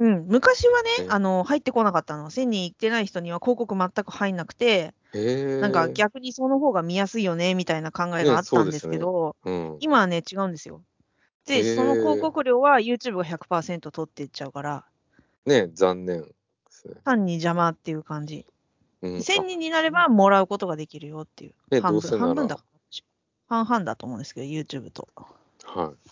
[0.00, 0.26] うん。
[0.28, 2.30] 昔はね、へえあの、入ってこなかったの。
[2.30, 4.94] 1000人いってない人には広告全く入んなくて。
[5.60, 9.76] なんか逆にその方が見やすいよね、みたいな考えがあったんですけど、うん。
[9.78, 10.82] 今はね、違うんですよ。
[11.46, 14.86] で、その広告料は YouTube が100%取っていっちゃうから、
[15.46, 16.28] ね残念ね。
[17.04, 18.46] 単に邪魔っていう感じ。
[19.02, 21.54] うん、1000人になればもらうことができるよっていう。
[21.70, 22.58] ね半分、半分だ。
[23.48, 25.08] 半々だと思うんですけど、YouTube と。
[25.16, 25.26] あ
[25.64, 26.10] はい。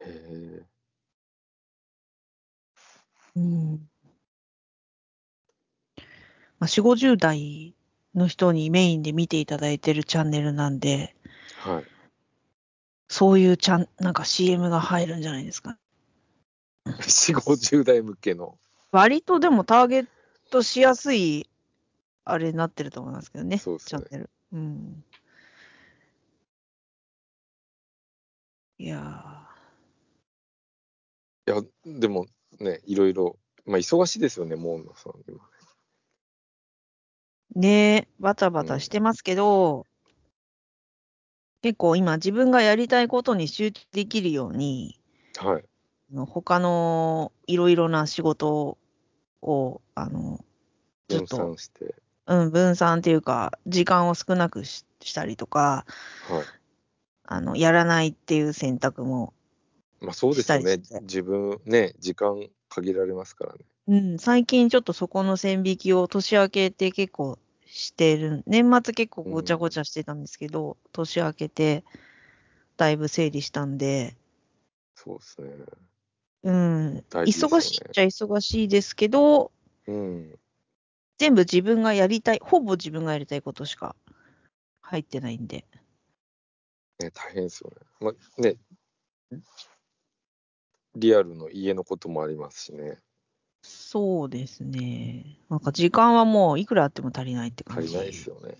[0.00, 0.66] へえ。
[3.34, 3.88] うん。
[6.62, 7.74] まあ、4、50代
[8.14, 11.16] の人にメインで見ていただいてるチャンネルなんで、
[11.58, 11.84] はい。
[13.08, 15.76] そういうチャン、なんか CM が入るんじゃないですか。
[16.86, 18.56] 4、50代向けの。
[18.92, 20.08] 割とでもターゲッ
[20.50, 21.50] トしやすい、
[22.24, 24.30] あれになってると思いますけどね、そうですねチャンネル。
[24.52, 25.04] うん。
[28.78, 29.48] いや
[31.48, 32.26] いや、でも
[32.60, 35.38] ね、いろいろ、まあ、忙しいですよね、モーノさん、今。
[35.38, 35.61] ー、
[37.54, 39.86] ねえ、バタバタしてますけど、
[41.62, 44.98] 結構今自分がやりたいことに集中できるように、
[45.38, 45.64] はい。
[46.26, 48.78] 他のいろいろな仕事
[49.42, 50.44] を、あの、
[51.08, 51.94] ちょっ分と散して。
[52.26, 55.84] うん、分散っていうか、時間を少なくししたりとか、
[56.28, 56.44] はい。
[57.24, 59.34] あの、やらないっていう選択も、
[60.00, 60.78] まあ、そうですよね。
[61.02, 63.60] 自分、ね、時間限られますからね。
[63.88, 68.42] うん、最近ちょっとそこの線引きを年明けて結構してる。
[68.46, 71.84] 年末結構ごちゃごちゃしてたんですけど、年明けて
[72.76, 74.16] だいぶ整理したんで、
[74.94, 75.48] そうですね。
[76.44, 79.52] うん、大事ですよね忙しいっちゃ忙しいですけど、
[79.86, 80.38] うん。
[81.18, 83.96] 全部自分がやりたい、ほぼ自分がやりたいことしか
[84.80, 85.64] 入ってないんで。
[87.00, 87.76] ね、大変ですよね。
[88.00, 88.56] まあ、ね、
[90.94, 93.00] リアルの家のこともありますしね。
[93.62, 95.38] そうですね。
[95.48, 98.58] なんか時間はもういくらあっても足りないって感じ足りないですよね。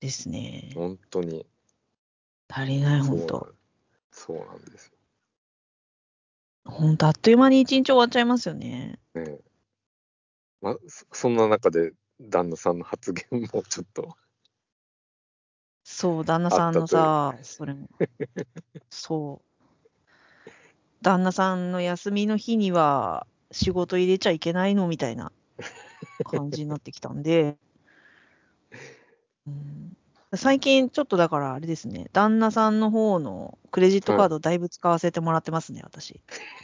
[0.00, 0.72] ですね。
[0.74, 1.46] 本当に。
[2.48, 3.54] 足りない、そうなん本当。
[4.10, 4.92] そうなんです
[6.64, 8.98] 本当あっという間に一日終わっちゃいますよね。
[9.14, 9.38] よね。
[10.60, 14.16] まあ、そそんな中で、旦那さんの発言もちょっと、
[15.84, 17.88] そう、旦那さんのさ、それも。
[18.90, 19.51] そう。
[21.02, 24.86] 旦那さんの休みの日には仕事入れちゃいけないの？
[24.86, 25.32] みたいな
[26.24, 27.56] 感じになってきたんで、
[29.46, 29.96] うん、
[30.34, 36.20] 最近ちょっとだからあれですね、旦那さんの方のクレジットカードだいぶ使わせてもらってますね、私。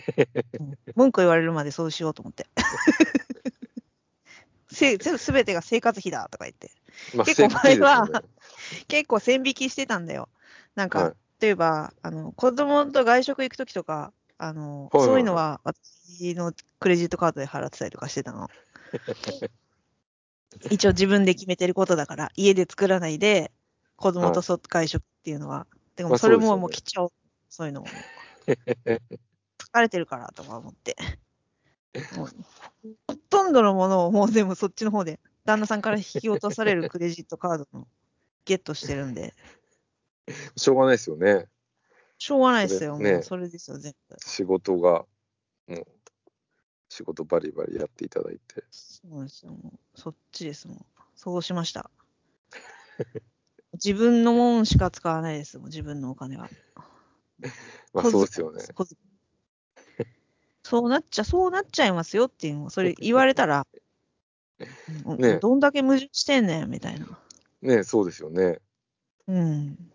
[0.60, 2.46] うん文句言われるまでそうしようと思って。
[4.70, 6.70] せすべてが生活費だとか言って。
[7.14, 8.28] まあ、結構前は正解で
[8.86, 10.28] 結構線引きしてたんだよ。
[10.76, 18.48] なんか、はい例えば、あの、子供と外食行くときとか、あの、はいはいはいそういうのは私のクレジットカードで払ってたりとかしてたの。
[20.70, 23.52] 一応自分で決めてることだから、家で作らないで、
[23.96, 25.66] 子供とそ外食っていうのは。
[25.96, 27.12] でまもそれももう切っちゃおう。
[27.48, 27.86] そういうのも。
[28.46, 30.96] 疲れてるからとか思って。
[32.16, 37.88] ほとんどのものをもう全部そっちの方で、旦那さんから引き落とされるクレジットカードの
[38.44, 39.34] ゲットしてるんで、
[40.56, 41.46] しょうがないですよね。
[42.18, 42.98] しょうがないですよ。
[42.98, 44.16] ねもうそれですよ、全部。
[44.18, 45.04] 仕事が、
[45.68, 45.86] もう、
[46.88, 48.64] 仕事バリバリやっていただいて。
[48.70, 49.52] そうですよ。
[49.52, 50.86] もうそっちですもん。
[51.14, 51.90] そうしました。
[53.74, 56.48] 自分のもんしか使わないですもん、自分のお金は。
[57.94, 58.64] まあそうですよね。
[60.64, 63.66] そうなっちゃ、そうなっちゃいますよっていうのを、それ言われたら、
[65.06, 67.06] うんねどんだけ矛盾してんねん、みたいな。
[67.62, 68.58] ねそうですよね。
[69.26, 69.90] うん。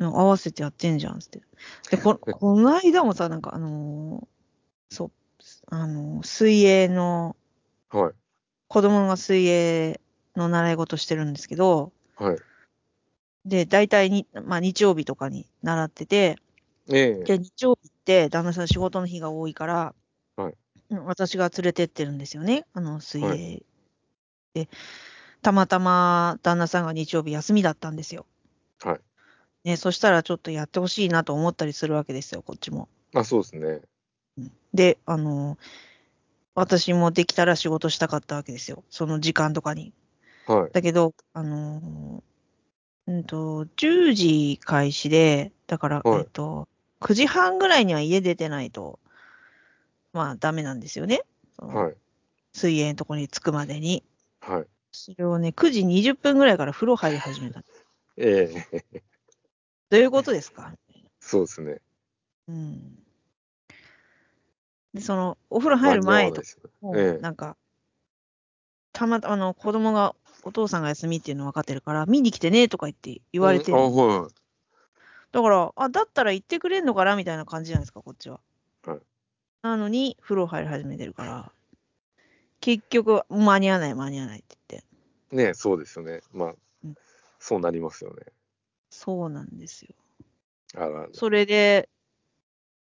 [0.00, 1.42] なんか合わせてやってんじゃんって。
[1.90, 5.10] で、こ、 この間もさ、なんかあのーそう、
[5.66, 7.36] あのー水泳の、
[7.90, 8.14] はい。
[8.68, 10.00] 子供が水泳
[10.36, 12.38] の習い事してるんですけど、はい。
[13.44, 16.36] で、大体に、まあ日曜日とかに習ってて、
[16.88, 19.94] ええで、日曜日って旦那さん仕事の日が多いから、
[20.36, 20.54] はい
[20.88, 23.26] うん私が連れてってるんですよね、あの水泳。
[23.26, 23.34] は
[24.54, 24.68] で、
[25.42, 28.26] たまたま旦那さんが日曜日休みだったんですよ。
[28.82, 29.00] はい。
[29.64, 32.88] ね、そしたらちょっとやってほしいなと思ったりするわけですよ、こっちも。
[33.14, 33.80] あ、そうですね。
[34.38, 35.58] うんで、あの、
[36.54, 39.92] 私もできたら仕事したかったわけですよ、その時間とかに。
[40.46, 40.70] はい。
[40.72, 46.68] だけど、あのーうんと、10時開始で、だから、はいえっと、
[47.00, 49.00] 9時半ぐらいには家出てないと、
[50.12, 51.22] まあ、ダメなんですよね。
[51.58, 51.94] はい。
[52.52, 54.04] 水泳のところに着くまでに。
[54.40, 54.66] はい。
[54.92, 57.64] それをね、9時20分ぐらいから風呂入り始めた。
[58.16, 58.84] ええ
[59.90, 60.72] どういうことですか？
[61.20, 61.80] そうですね。
[62.48, 62.98] うん。
[64.94, 66.48] で、その、お風呂入る前とか
[66.96, 67.56] ええなんか、
[68.92, 74.30] たまたま、あの、子供が、お父さんが休みっていうの分かってるから、見に来てねとか言って言われてるうんあ、はい。
[75.32, 78.40] だから、あ、だったら行ってくれんのかなみたいな感じじゃないですか、こっちは。
[78.86, 79.00] はい
[79.62, 81.52] なのに、風呂入り始めてるから、
[82.60, 84.86] 結局、間に合わない、間に合わないって言って。
[85.32, 86.20] ねそうですよね。
[86.32, 86.94] まあうん、
[87.38, 88.22] そうなりますよね。
[88.90, 89.94] そうなんですよ。
[90.74, 91.88] あら、それで、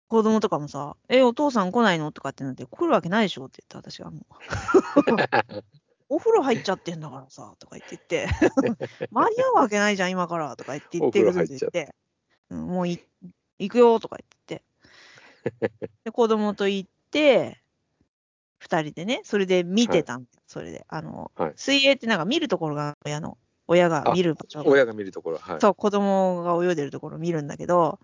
[0.07, 2.11] 子供とかもさ、え、お父さん来ないの？
[2.11, 4.23] とかってなって、来るわけないでしょって言って、私がもう。
[6.09, 11.95] お風呂入っちゃってんだからさ、とか言って言って、 間に合うわけないじゃん、今から、とか言って言ってお風呂入っちゃっ言って、
[12.49, 12.99] うん、もうい
[13.57, 14.63] 行くよ、とか言って。
[16.03, 17.63] で、子供と行って、
[18.59, 20.85] 二人でね、それで見てたんだよ、それで。
[20.87, 25.61] あの、はい水泳ってなんか見るところが親の、親が見る場所が親が見るところ、はい。
[25.61, 27.99] そう、子供が泳いでるところを見るんだけど、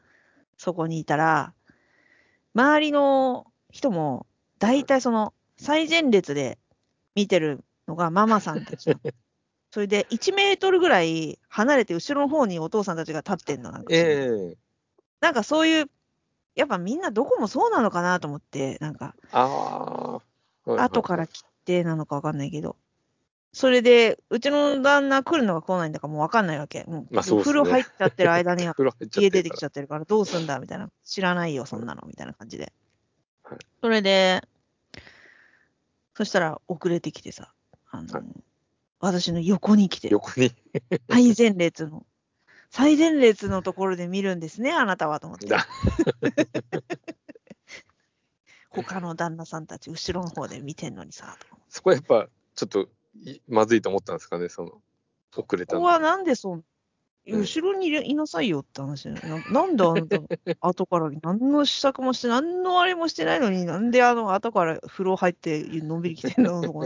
[0.57, 1.53] そこにいたら、
[2.55, 4.25] 周りの人も、
[4.57, 6.57] 大体その、最前列で
[7.15, 8.89] 見てるのがママさんたち
[9.71, 13.71] それで、1メートルぐらい離れて後ろの方にお父さんたちが立ってんの。
[13.71, 14.57] なんか,、ええ
[15.21, 15.89] なんかそういう、
[16.55, 20.13] やっぱみんなどこもそうなのかなと思って、なんか、ああ。
[20.13, 20.21] は
[20.67, 22.77] いはい後から来てなのかわかんないけど。
[23.51, 26.83] それで、うちの旦那来るのか来ないんだかもうわかんないわけ。
[26.83, 28.63] もうまあそうね風呂入っちゃってる間に
[29.17, 30.91] 家出てきちゃゃってるからどうすんだみたいな。
[31.03, 32.03] 知らないよ、そんなの。
[32.05, 32.71] みたいな感じで
[33.43, 33.57] はい。
[33.81, 34.47] それで、
[36.15, 37.53] そしたら遅れてきてさ、
[37.89, 38.23] あの、はい
[38.99, 40.51] 私の横に来て、横に。
[41.09, 42.05] 最前列の、
[42.69, 45.47] 最前列のところで見るんですね、あなたはと思って。
[45.47, 45.65] だ
[48.69, 51.37] 他の旦那さんたち、後ろの方で見てんのにさ、
[51.69, 52.87] そこはやっぱ、ちょっとい
[53.47, 54.81] まずいと思ったんですかね、その、
[55.35, 55.81] 遅れたの。
[55.81, 56.63] ここはなんでそん、うん
[57.27, 59.21] 後ろにいるいなさいよって話だよね。
[59.51, 60.17] ななんであなた、
[60.67, 66.73] 後から何の支度もして、何のあれもしてないのに、なんであの後から風呂入ってのんびり来てんのと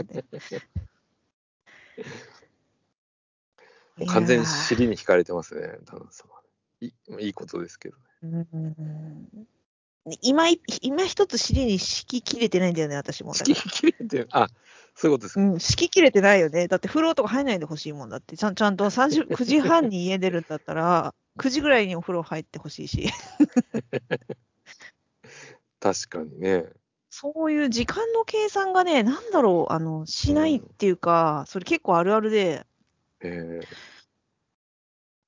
[4.06, 6.28] 完全に尻に惹かれてますね、旦那様。
[6.80, 8.02] いいいことですけどね。
[8.24, 9.48] ーうん
[10.20, 13.32] 今い、今一つ尻に敷き切れてないんだよね、私も。
[13.34, 14.48] 敷き切れて、あ、
[14.94, 15.40] そういうことですか。
[15.40, 16.68] うん、敷き切れてないよね。
[16.68, 18.36] だって風呂とか入んないでほしいもんだって。
[18.36, 23.08] ちゃんちゃんと30 9 時半に家出るんだったら、9時ぐらいにお風呂入ってほしいし。
[25.80, 26.66] 確かにね。
[27.10, 32.66] そういう時間の計算がね、なんだろう、あの、しないっていうか、それ結構あるあるで、
[33.20, 33.60] え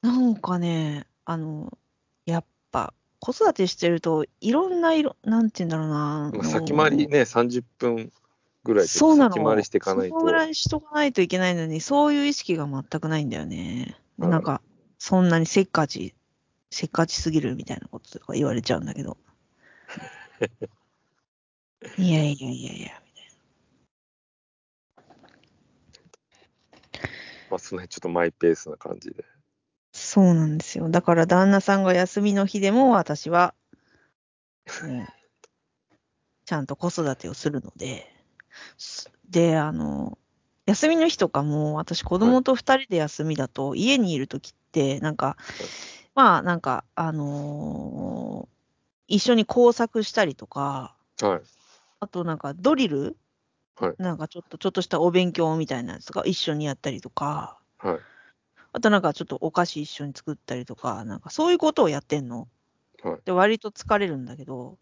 [0.03, 1.77] なんかね、あの、
[2.25, 2.49] やっぱ、
[3.21, 6.33] 子育てしてると、いろんな色、なんて言うんだろうな。
[6.45, 8.13] 先回りね、30分
[8.65, 9.35] ぐらいでそうなの。
[9.35, 10.15] 先回りしていかないと。
[10.15, 13.97] そのぐらいしとかないといけないのに、そういう意識が全くないんだよね。
[14.19, 14.61] なんか、
[14.99, 16.15] そんなにせっかち、
[16.71, 19.17] せっかちすぎるみたいなこととか言われちゃうんだけど。
[21.99, 23.03] いやいやいやいや、
[27.51, 29.25] まあ、その辺ちょっとマイペースな感じで。
[30.07, 30.89] そうなんですよ。
[30.89, 33.55] だから旦那さんが休みの日でも私は、
[34.83, 35.07] うん
[36.45, 38.07] ちゃんと子育てをするので、
[38.79, 40.17] すで、あの、
[40.65, 45.37] 休みの日とかも私子供と二人で休みだと家にいるときって、なんか、
[46.15, 48.57] まあなんか、あのー
[49.09, 51.41] 一緒に工作したりとか、はい。
[52.01, 53.17] あとなんかドリル
[53.77, 57.99] はいなんかちょっと、ちょっとしたお勉強みたいなやつが一緒にやったりとか、はい。
[58.77, 62.47] あとなんかちょっとお菓子一緒に作ったりとか、なんかそういうことをやってんの。
[63.03, 64.79] はいで、割と疲れるんだけど、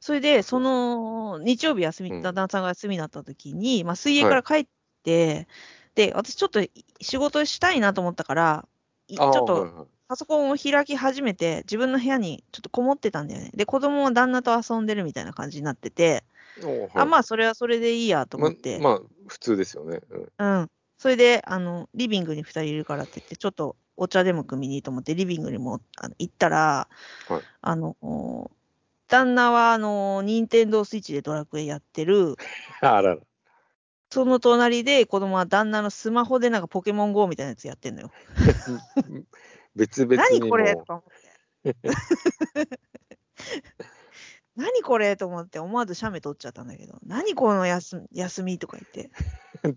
[0.00, 4.66] それで、その、日曜日休み、うん旦那さんが休みだった時に、まあ水泳から帰っ
[5.02, 5.48] て、
[5.96, 6.60] で、私ちょっと
[7.00, 8.68] 仕事したいなと思ったから、
[9.08, 13.50] いちょっとはいはいパソコンを開き始めて、自分の部屋にちょっとこもってたんだよね。
[13.54, 16.22] で、子供は旦那と遊んでるみたいな感じになってて、
[16.62, 20.00] おはいあ、まあそれはそれでいいやと思って、ままあ、普通ですよね。
[20.10, 20.70] うんうん。
[20.98, 26.88] それで、あの、リビングに2人いるからって言って、ちょっとお茶でも組みにと思って、リビングにもあの行ったら、
[27.28, 28.50] はいあの、お
[29.08, 32.36] 旦那は、あの、任天堂スイッチでドラクエやってる、
[32.80, 33.18] あらら。
[34.10, 38.12] その隣で子供は旦那のスマホでなんかポケモン GO みたいなやつやってんのよ。
[39.74, 42.68] 別々にも何これとか思って。
[44.56, 49.10] 何これと思って 思わず写メ撮っちゃったんだけど、何この休休みとか言って、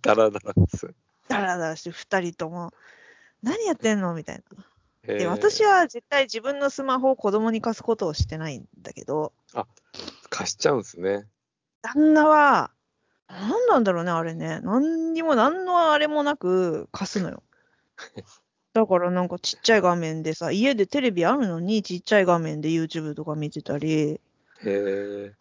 [0.02, 0.94] ダラダラです。
[1.28, 2.74] ダラダラして二人とも、
[3.44, 4.44] 何やってんのみたいな。
[5.08, 9.34] で、私は絶対自分のスマホを子供に貸すことをしてないんだけど、
[10.30, 11.26] 貸しちゃうんですね。
[11.82, 12.72] 旦那は、
[13.30, 14.60] 何なんだろうね、あれね。
[14.62, 17.44] 何にも、何のあれもなく貸すのよ。
[18.74, 24.20] だからなんかちっちゃい画面でさ、家でテレビあるのにちっちゃい画面で YouTube とか見てたり、へ
[24.66, 25.34] え。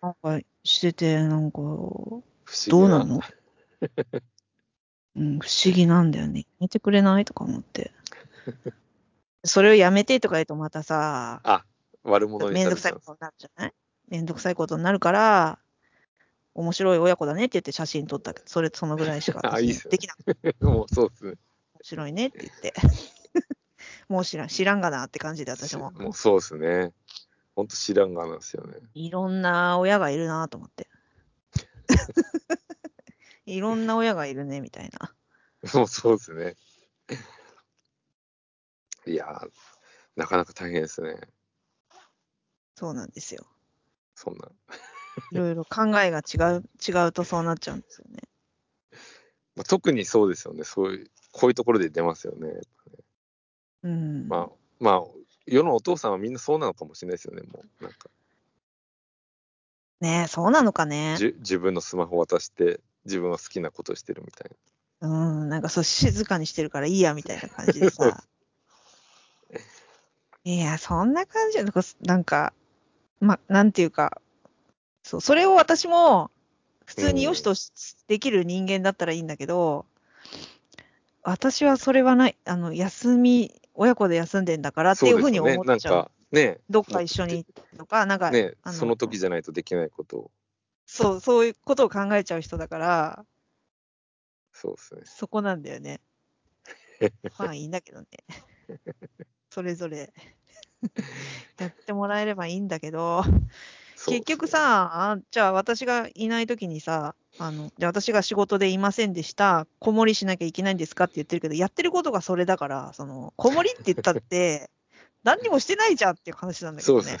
[0.00, 2.22] なんかしてて、なんか、ど
[2.78, 3.20] うなの？
[5.18, 6.40] うん、不思議なんだよね。
[6.40, 7.24] やめてくれない？
[7.24, 7.92] とか思って。
[9.44, 11.64] それをやめてとか言うとまたさ、あ、
[12.02, 13.74] 悪者にめんどくさいことになるじゃない？
[14.08, 15.58] めんどくさいことになるから、
[16.54, 19.40] 面白い親子だねって言って写真撮ったけど、それそのぐらいしか
[19.90, 21.30] できなくて、もうそうですね。
[21.30, 21.38] 面
[21.82, 22.74] 白いねって言って。
[24.08, 25.90] もう知らん、知らんがなって感じで私も。
[25.92, 26.92] もうそうですね。
[27.54, 28.74] ほんと知らんがなんですよね。
[28.94, 30.88] いろんな親がいるなと思って。
[33.48, 35.14] いろんな親がいるね、みたいな。
[35.74, 36.56] もうそうですね。
[39.06, 39.50] いやー、
[40.16, 41.16] なかなか大変ですね。
[42.74, 43.46] そうなんですよ。
[44.14, 44.48] そんな。
[45.32, 48.22] いろいろ考えが違う、違うとそうなっちゃうんですよね。
[49.56, 50.62] まあ、特にそうですよね。
[50.64, 52.60] そういう、こういうところで出ますよね。
[53.82, 54.28] うん。
[54.28, 55.02] まあ、まあ、
[55.46, 57.42] 世のお父さんはみんなそうなのかもしれないですよね。
[57.42, 58.10] もう、なんか、
[60.00, 61.16] ねえ、そうなのかね。
[61.18, 64.50] じゅ自分のスマホ渡して、自分は好きなことしてるみたい
[65.00, 65.08] な。
[65.08, 68.24] うん、なんかそう静かにしてるからいいやみたいな感じでさ。
[70.44, 72.52] いや、そんな感じじゃなんか、なんか
[73.20, 74.20] ま、なんていうか、
[75.02, 76.30] そう、それを私も
[76.86, 77.72] 普通に良しとし
[78.06, 79.86] できる人間だったらいいんだけど、
[81.22, 85.94] 私はそれはない、あの、休み、親子で休んでんだからっていうふうに思っちゃう。
[85.94, 90.30] なんか、ね、どっか一緒にとか、なんか、ね、その時じゃないとできないことを。
[90.88, 93.24] そう、そういうことを考えちゃう人だから、
[94.52, 95.00] そうですね。
[95.04, 96.00] そこなんだよね。
[97.38, 98.06] まあいいんだけどね。
[99.50, 100.12] それぞれ
[101.58, 103.22] やってもらえればいいんだけど、
[104.06, 114.70] 結局、さ、あじゃあ私がいないときにさ、あの、じゃあ私が仕事でいませんでした、子守りしなきゃいけないんですかって言ってるけど、やってることがそれだから、その、子守りって言ったって、
[115.24, 117.18] 何にもしてないじゃんっていう話なんだけどね。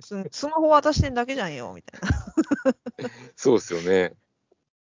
[0.00, 2.08] ススマホ渡してんだけじゃんよ、みたいな。
[3.36, 4.14] そうですよね。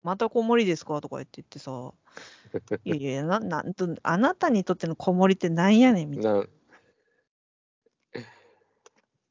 [0.03, 1.01] また子守りですか？
[1.01, 1.91] とか言って言ってさ、
[2.85, 6.45] いやいや、ななんと、あなたにとっての子守りってなんやねんみたいな、な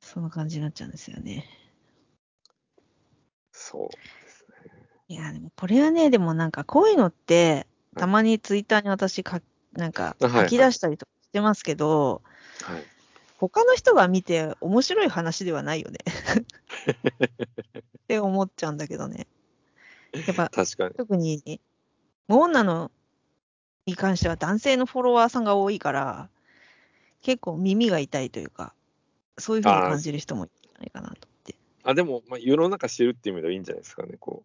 [0.00, 1.46] そんな感じになっちゃうんですよね。
[3.52, 3.88] そう。
[5.06, 9.40] いや、でもこれはね、でもなんかこういうのって、たまにツイッターに私か、
[9.74, 12.22] なんかはいはい書き出したりとかしてますけど、
[12.62, 12.84] はい。
[13.38, 15.98] 他の人が見て面白い話ではないよね。
[17.98, 19.26] って思っちゃうんだけどね。
[20.12, 20.94] やっぱ確かに。
[20.94, 21.60] 特に、
[22.28, 22.90] 女の
[23.86, 26.28] に関しては男性のフォロワーさんが多いから、
[27.22, 28.74] 結構耳が痛いというか、
[29.38, 31.56] そういうふうに感じる人もいるんじゃないかなと思って。
[31.82, 34.16] あ、でも、まあ、世の中知るっていう意味ではいいんじゃないですかね。
[34.18, 34.44] こ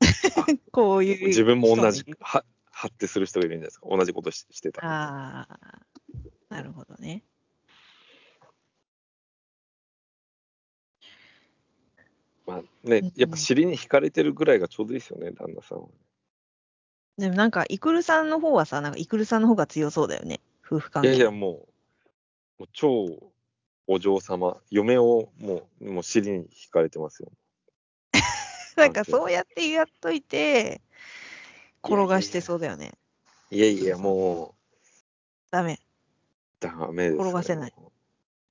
[0.70, 3.88] こういうう、自分も同じは、発ってする人がいるんじゃないですか。
[3.90, 4.88] 同じことししてたら。
[4.88, 5.58] ああ、
[6.48, 7.24] なるほどね。
[12.48, 15.88] まあね、やっぱ尻に惹かれてるぐらいがちょうどいいですよね、旦那さんは。
[17.18, 20.40] でもなんか、イクルさんの方はさ、なんかイクルさんの方が強そうだよね。
[20.64, 21.08] 夫婦関係。
[21.08, 21.66] いやいや、もう、も
[22.60, 23.06] う超
[23.86, 27.30] お嬢様、嫁をもう、もう尻に惹かれてますよ。
[28.76, 30.80] なんかそうやってやっといて、
[31.84, 32.92] 転がしてそうだよね。
[33.50, 34.54] いやいや、も
[35.50, 35.74] ダメ。
[35.74, 35.78] う、
[36.60, 37.74] ダメです、転がせない。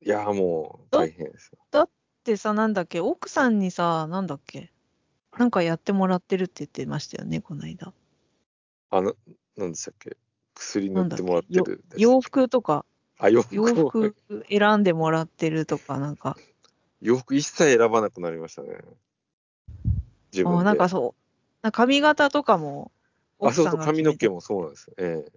[0.01, 1.87] いや、もう、大変ですよ。
[2.27, 4.73] でさ、なんだっけ、奥さんにさ、なんだっけ、
[5.37, 7.93] なんかやってもらってるって言ってましたよね、この間。
[8.89, 9.13] あの、
[9.55, 10.17] なんでしたっけ
[10.53, 11.85] 薬塗ってもらってる。
[11.95, 12.85] 洋服とか、
[13.17, 14.13] あ、洋服洋を服
[14.49, 16.35] 選んでもらってるとか、なんか、
[16.99, 18.77] 洋服一切選ばなくなりましたね。
[20.33, 20.59] 自分で。
[20.59, 21.21] あなんかそう、
[21.61, 22.91] な髪型とかも、
[23.39, 24.91] あ、そうそう、奥さんが決めて髪の毛もそうなんです。
[24.97, 25.31] ええ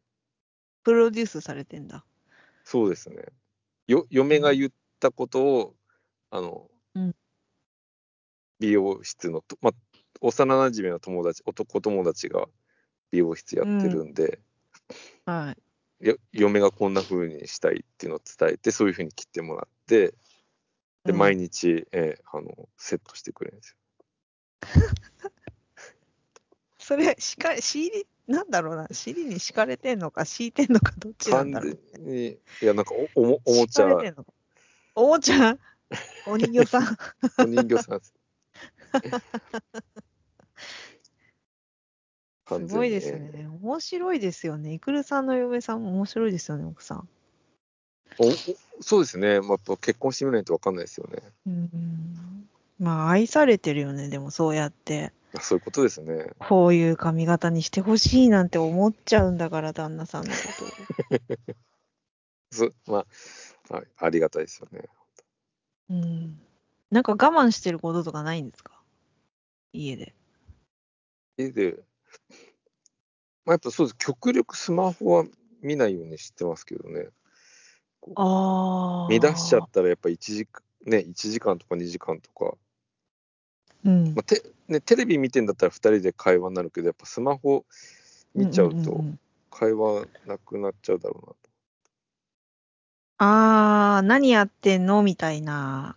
[0.82, 2.04] プロデュースされてんだ。
[2.64, 3.16] そうですね。
[3.86, 5.74] よ、嫁が言ったことを、
[6.30, 7.14] あの、うん。
[8.60, 9.72] 美容室のと、ま、
[10.20, 12.46] 幼馴染の友達、男友達が
[13.10, 14.14] 美容室やってるん。
[14.14, 14.40] で、
[15.24, 15.62] はい。
[16.00, 20.14] よ嫁がこんな風にしたいっていうのを伝えて、そういう風に切ってもらって、
[21.06, 21.14] で、うん。
[21.14, 23.76] 毎日、えーあの、セットしてくれるんですよ。
[26.78, 31.78] それ、しか、尻、なんだろうな、尻に敷かれてんのか、敷いてんのか、どっちなん完だろう。
[31.94, 33.86] 全に、いや、なんかお、おも、おもちゃ、
[34.94, 35.58] おもちゃ？
[36.26, 36.96] お人形さん。
[37.38, 38.14] お人形さんです。
[42.48, 43.46] すごいですね。
[43.62, 44.72] 面白いですよね。
[44.72, 47.08] イクルさんの嫁さんも面白いですよね、奥さん。
[48.18, 48.32] おお
[48.80, 49.40] そうですね。
[49.40, 51.22] まあ、結婚してみないと分かんないですよね。
[51.46, 52.48] うん。
[52.80, 55.12] まあ、愛されてるよね、でもそうやって。
[55.32, 56.32] あそういうことですね。
[56.40, 60.38] こういう髪型にしてほしいなんて思っちゃうんだから、旦那さんのこ
[61.08, 61.38] とを。
[62.52, 63.06] そま
[63.70, 64.88] あ、はい、ありがたいですよね。
[65.90, 66.40] うん。
[66.90, 68.80] なんか我慢してることとかないんですか？
[69.72, 70.14] 家で。
[71.36, 71.78] 家で、
[73.44, 73.96] まあ、やっぱそうです。
[73.98, 75.24] 極力スマホは
[75.62, 77.08] 見ないようにしてますけどね。
[78.16, 79.08] ああ。
[79.10, 82.56] 見出しちゃったらやっぱ1時間、ね、1時間とか2時間とか、
[83.84, 84.22] うんまあ。
[84.22, 87.64] てね、テレビ見てんだったら2人で会話になるけど、やっぱスマホ
[88.34, 89.04] 見ちゃうと
[89.50, 91.49] 会話なくなっちゃうだろうなと。
[93.22, 95.02] ああ、何やってんの？
[95.02, 95.94] みたいな。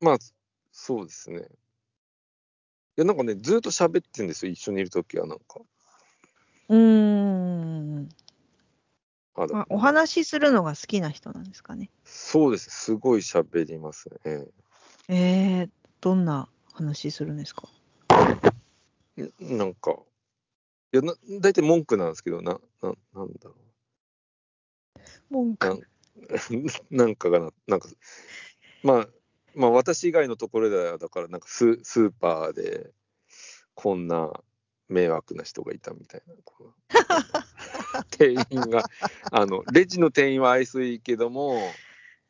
[0.00, 0.18] まあ、
[0.72, 1.40] そうですね。
[1.40, 1.42] い
[2.96, 5.60] や、なんかね、ずっと喋ってんですよ、一緒にいるときは、なんか。
[6.70, 8.08] うーん。
[9.34, 11.90] あだまあ、お話しするのが好きな人なんですかね。
[12.04, 14.46] そうです、すごい喋りますね。
[15.08, 15.70] ええー、
[16.00, 17.68] どんな話するんですか？
[19.40, 19.90] なんか、
[20.92, 23.56] いや、な大体文句なんですけど、な、ななんだろ
[25.28, 25.86] 文句。
[26.90, 27.88] なんかがな、なんか、
[28.82, 29.08] まあ、
[29.54, 32.92] まあ、私以外のところでは、だから、なんかス、スーパーで、
[33.74, 34.32] こんな
[34.88, 36.34] 迷惑な人がいたみたいな。
[38.10, 38.84] 店員が、
[39.32, 41.60] あの、レジの店員は愛想いいけども、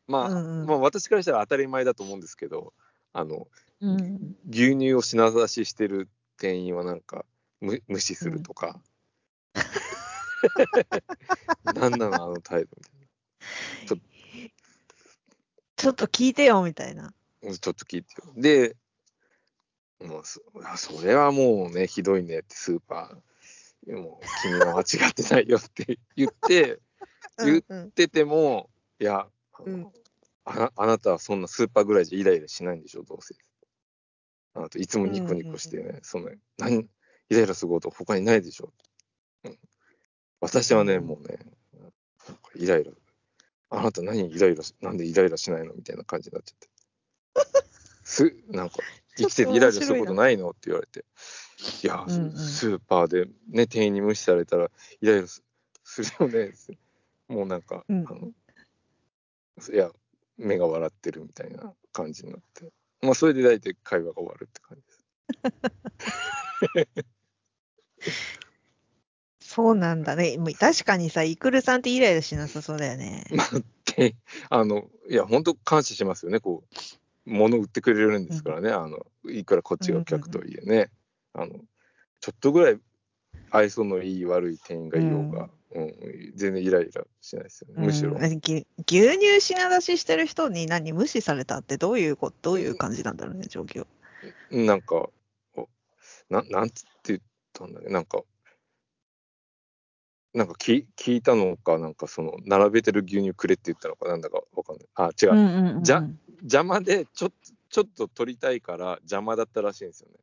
[0.07, 2.73] まあ、うんうんまあ、私からしたら当たり前だと思うんですけど、
[3.13, 3.49] あの、
[3.81, 4.37] うん。
[4.49, 7.25] 牛乳を品出ししてる店員はなんか
[7.61, 8.81] 無無視するとか、
[11.65, 13.00] なんなのあの態度みたい
[15.77, 17.15] ちょっと聞いてよ、みたいな。
[17.43, 17.57] な。
[17.57, 18.33] ちょっと聞いてよ。
[18.37, 18.77] で、
[20.01, 26.81] もうそあそれはもうね、ひどいねってスーパー、もう君は間違ってないよって言って、
[27.39, 29.93] 言っうんてても、いや、あのうん
[30.45, 33.35] あなあなたはそんなスーパーぐらいじゃイライラしないんでしょ、どうせ。
[34.55, 36.89] あなたいつもニコニコしてね、その何
[37.31, 38.73] イライラすること他にないでしょ。
[39.45, 39.59] うん、
[40.41, 41.39] 私はね、うんもうね、
[42.55, 42.91] イライラ、
[43.71, 46.69] あなた何イライラし、なんでイライラしないのみたいな感じになっちゃって。
[48.05, 48.77] す、なんか、
[49.17, 51.05] 生きててイライラすることないのって言われて。
[51.83, 55.43] いや、うんうんスーパーでね、店員に無視されたらイライラす
[55.85, 56.53] するよね。
[57.29, 58.33] もうなんか、うんあの
[59.73, 59.93] いや、
[60.39, 62.73] 目が笑ってるみたいな感じになって。
[63.03, 64.85] まあ、それで大体会話が終わるって感じ
[68.03, 68.40] です。
[69.61, 70.39] そうなんだね。
[70.39, 73.25] もう確かにさ、イクルさんってイライラしなさそうだよね。
[73.37, 73.49] まあ、
[73.85, 74.17] て
[74.49, 76.41] あの、いや、本当感謝しますよね。
[76.41, 76.65] こ
[77.27, 78.71] う、物売ってくれるんですからね。
[78.71, 80.91] あの、いくらこっちが客とはいえね。
[81.35, 81.53] あの、
[82.21, 82.81] ちょっとぐらい
[83.51, 85.51] 愛想のいい悪い店員がいようが、うん
[86.35, 87.87] 全然イライラしないですよね。
[87.87, 88.17] むしろ。
[88.17, 93.87] 牛乳品出ししてる人に何無視されたってどういうこと、どういう感じなんだろうね、状況。
[94.51, 95.11] なんか、
[95.55, 95.69] お
[96.31, 97.21] ななんつって言っ
[97.53, 97.91] たんだっけ？
[97.91, 98.25] なんか、
[100.33, 104.87] なんかき聞いたのか、なんかその、並べてる牛乳くれって言ったのか、なんだかわかんない。
[104.95, 105.33] あ、違う。
[105.33, 106.03] うんうんうんうんじゃ
[106.43, 107.37] 邪魔で、ちょっと、
[107.69, 110.15] ちょっと取りたいから邪魔だったらしいんですよね。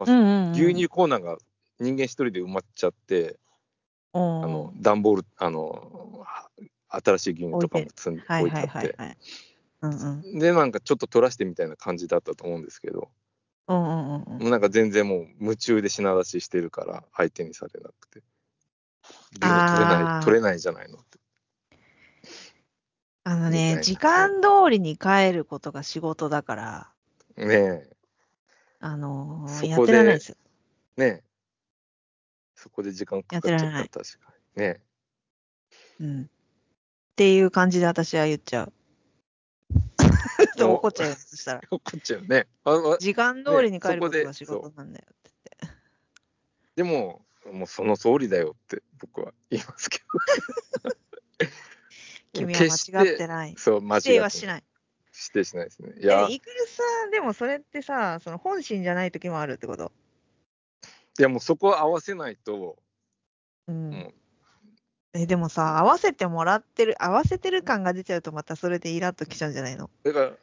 [0.00, 1.36] うんうんうん牛乳コーナーが
[1.78, 3.38] 人間一人で埋まっちゃって、
[4.12, 6.24] ああの、段ボール、あの、
[6.88, 13.10] 新しい牛乳とかも積んではい置いてあって、で、なんかちょっと取らしてみたいな感じだったと思うんですけど、
[13.68, 18.22] うんうんうんうんもうなんか全然もう夢中で品出ししてるから相手にされなくて。
[19.38, 21.18] 取れない、取れないじゃないのって。
[23.24, 26.90] あのね、時間通りに帰ることが仕事だから、
[27.36, 27.96] ねえ、
[28.80, 30.36] あのやってられないですよ。
[30.96, 31.22] ねえ。
[32.54, 34.62] そこで時間かかっちゃったらやってられない確かに。
[34.62, 34.82] ね
[36.00, 36.22] うん。
[36.22, 36.26] っ
[37.16, 38.72] ていう感じで私は言っちゃう。
[40.58, 41.60] 怒っちゃうよ、そしたら。
[41.70, 42.46] 怒っちゃうね。
[42.98, 45.30] 時間通りに帰ることねが仕事なんだよって
[45.60, 45.80] 言って。
[46.76, 51.46] でも、もうその通りだよって僕は言いますけど。
[52.32, 53.54] 君は間違ってない。
[53.58, 54.64] そう、間違否って定はしない。
[55.12, 55.92] 否定しないですね。
[56.00, 59.92] いや、え、イクルさん、でもそれってさ、その本心じゃない時もあるってこと？
[61.18, 62.78] いやもうそこは合わせないと、
[63.66, 63.90] うん。
[63.90, 64.12] も
[65.12, 69.90] え、でもさ、合わせてもらってる、合わせてる感が出ちゃうとまたそれでイラッときちゃうんじゃないの？
[70.04, 70.36] うだから、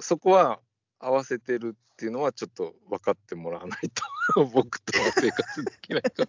[0.00, 0.60] そこは
[0.98, 6.28] 合わせてるっていうのはちょっと分かってもらわないと、 僕とは生活できないから。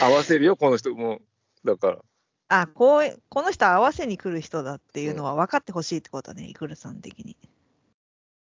[0.06, 1.20] 合わせるよ、この人も。
[1.64, 1.98] だから、
[2.48, 7.36] あ、こう、この人合わせに来る人だっていうのは分かってほしいってことね、イクルさん的に。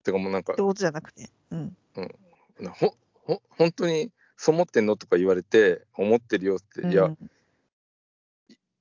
[0.03, 1.31] てかもうなんかって、ことじゃなくて。
[1.51, 1.77] うん。
[2.59, 7.31] なほほ本当にそう思ってんのとか言われて、思ってるよって、いや、うん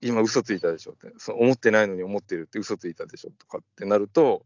[0.01, 4.45] 今嘘ついたでしょって、そう思ってないのに思ってるって嘘ついたでしょとかってなると、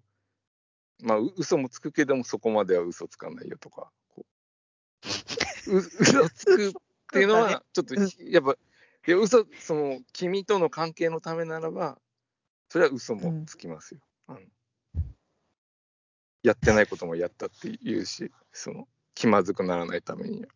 [1.01, 4.25] まあ、う嘘もつくけども、そこまでは嘘つかないよとか、こ
[5.67, 6.71] うう 嘘つくっ
[7.11, 8.57] ていうのは、ちょっとうんやっぱ、
[9.07, 11.99] いや嘘その君との関係のためならば、
[12.69, 14.01] それは嘘もつきますよ。
[14.27, 14.39] あの
[16.43, 20.49] やってないこともやったって言うし、その気まずくならないためには。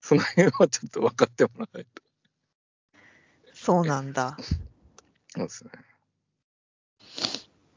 [0.00, 2.02] その辺はちょっと分かってもらわないと。
[3.66, 4.36] そうなんだ。
[5.34, 5.70] そうですね。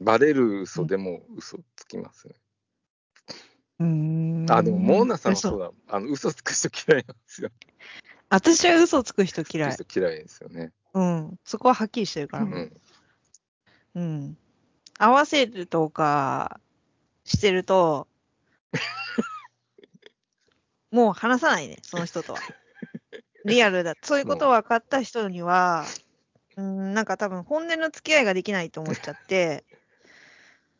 [0.00, 2.34] バレる嘘でも嘘つきますね。
[3.80, 4.46] うーん。
[4.52, 5.72] あ、でも、モーナさんは嘘そうだ。
[5.88, 7.50] あの、嘘つく人嫌いなんですよ。
[8.28, 9.70] 私は嘘つく人嫌い。
[9.70, 10.70] 嘘嫌いですよね。
[10.94, 11.40] うん。
[11.44, 12.44] そこははっきりしてるから。
[12.44, 12.80] うん。
[13.96, 14.38] うん。
[14.96, 16.60] 合わせるとか
[17.24, 18.06] してると、
[20.92, 22.38] もう話さないね、その人とは。
[23.44, 23.94] リアルだ。
[24.02, 25.84] そういうことを分かった人には、
[26.56, 29.64] うん、なんか多分本音の付き合いができないと思っちゃって、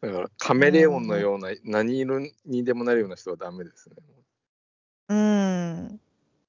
[0.00, 3.96] だから、カメレオンのような、何色にでもなるような人はダメですね。
[5.08, 6.00] うん。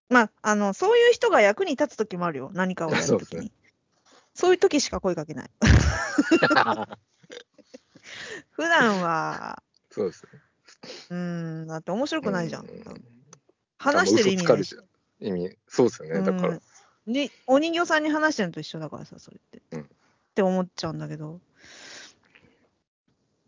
[0.07, 2.49] まあ、あの、そういう人が役に立つ時もあるよ。
[2.53, 3.27] 何かをやるときに。
[3.35, 3.51] そうです
[4.33, 5.51] そういう時しか声かけない。
[8.51, 10.29] 普段は、そうですね。
[11.09, 12.65] うん、だって面白くないじゃん。
[12.65, 13.11] うん
[13.81, 14.77] 話してる意味ないし。
[15.21, 16.21] 意味、そうですよね。
[16.21, 16.59] だから、
[17.05, 19.61] に、お人形さんに話してるのと一緒だからさ、それって。
[19.71, 19.89] うん
[20.31, 21.41] って思っちゃうんだけど。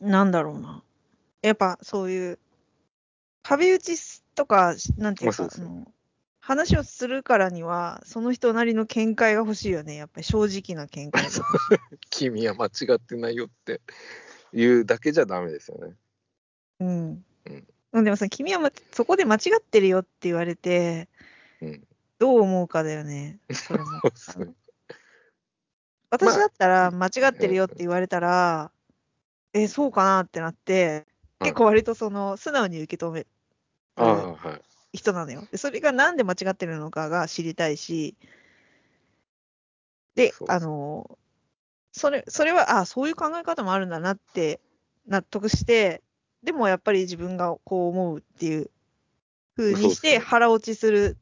[0.02, 0.84] なんだろうな。
[1.42, 2.40] やっぱそういう、
[3.42, 5.88] 壁打ちとか、なんていうか、まあその
[6.42, 9.96] 話をするからには、その人なりの見解が欲しいよね。
[9.96, 11.30] やっぱり正直な見解が。
[12.10, 13.80] 君は間違ってないよって
[14.52, 15.96] 言うだけじゃダメですよね。
[16.82, 17.26] うん。
[17.94, 21.08] うんでもさ、君は、ま、そこで間違ってるよって言われて、
[21.64, 21.88] うん。
[22.20, 23.40] どう思うかだよね。
[23.52, 24.54] それもそうですね。
[26.10, 28.72] 私だったら、間違ってるよって言われたら、
[29.54, 31.06] え、そうかなってなって、はい
[31.40, 33.28] 結構割とその、素直に受け止め
[33.98, 34.62] ああ、はい。
[34.94, 35.46] 人なのよ。
[35.52, 38.16] でそれがなんで間違ってるのかが知りたいし、
[40.16, 41.18] でそう、あの、
[41.92, 44.62] それ、それは、あそういう考え方もあるんだなって
[45.06, 46.02] 納得して、
[46.44, 48.70] でもやっぱり自分がこう思うっていう
[49.58, 51.18] 風にしてそうですね腹落ちする、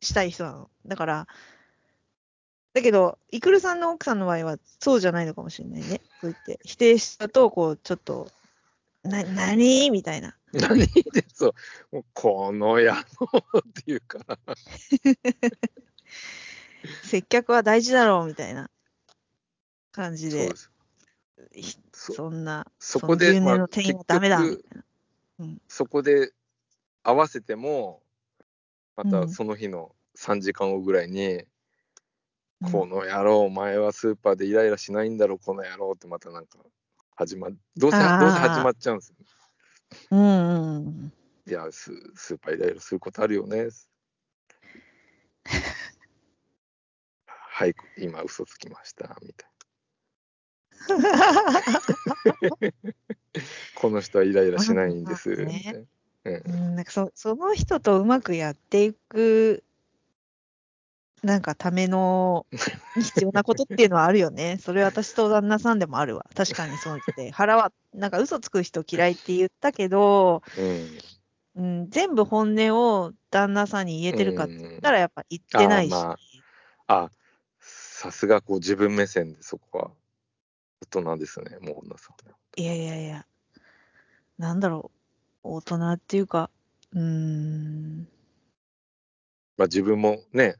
[0.00, 0.70] したい人なの。
[0.86, 1.28] だから、
[2.74, 6.00] だけど、イクルさんの奥さんの場合はそうじゃないのかもしれないね。
[6.20, 6.60] そう言って。
[6.64, 8.30] 否定したと、こう、ちょっと、
[9.02, 10.36] な、なにみたいな。
[10.52, 10.88] 何で
[11.32, 11.48] そ
[11.92, 13.02] う、もうこの野郎
[13.58, 14.38] っていうから、
[17.04, 18.70] 接客は大事だろうみたいな
[19.92, 20.70] 感じでそ
[21.92, 24.84] そそんな、そこで、そのまあ牛乳の店員はダメだみ結たいな。
[25.68, 26.32] そこで
[27.02, 28.02] 合わせても、
[29.04, 31.46] まうんたその日の3時間後ぐらいに、うん
[32.72, 36.58] この野郎、お前はスーパーでイライラしないんだろ、この野郎ってまたなんか
[37.14, 39.16] 始まどうせどうせ始まっちゃうんですよ。
[40.10, 41.12] うんうんうん。
[41.46, 43.68] いやス、スーパーイライラすることあるよね。
[47.20, 49.50] はい、今嘘つきました、みたい
[50.98, 52.72] な。
[53.76, 55.86] この人はイライラしないんです、まあねみたいな。
[56.44, 59.64] うんうんなんかそその人とうまくやっていく、
[61.22, 62.46] なんかための
[62.94, 64.58] 必要なことっていうのはあるよね。
[64.60, 66.26] それは私と旦那さんでもあるわ。
[66.34, 67.30] 確かにそう言って。
[67.32, 70.98] 腹は、なんか嘘つく人嫌いって言ったけど、うん
[71.56, 75.94] うん、全部本音を旦那さんに言えてるかって言ったらやっぱ言ってないし。
[75.94, 76.16] あーま
[76.86, 77.10] あ、
[77.60, 79.90] さすがこう自分目線でそこは
[80.80, 82.60] 大人ですね、もう女さん。
[82.60, 83.26] いやいやいや、
[84.38, 84.97] なんだろう。
[85.50, 86.50] 大人っていうか、
[86.92, 88.08] うーん。
[89.56, 90.56] まあ自分もね、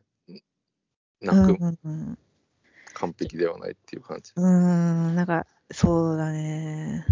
[1.20, 2.18] なくうん
[2.94, 4.32] 完璧ではないっていう感じ。
[4.36, 7.06] うーん、なんか、そうだね。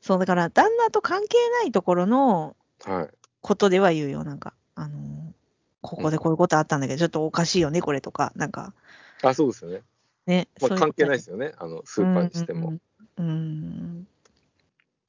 [0.00, 3.08] そう、だから、旦那と関係ないところのはい。
[3.40, 4.24] ことでは言うよ。
[4.24, 5.34] なんか、あの、
[5.80, 8.74] ここでこういうことあったんだけど、ちょっとおかしいよね、これとか、なんか、
[9.22, 9.82] あ、そうですよね。
[10.26, 10.48] ね。
[10.60, 12.68] まあ関係ないいですよね、あのスーパーにしても。
[12.68, 12.80] うん
[13.16, 14.08] うんうん。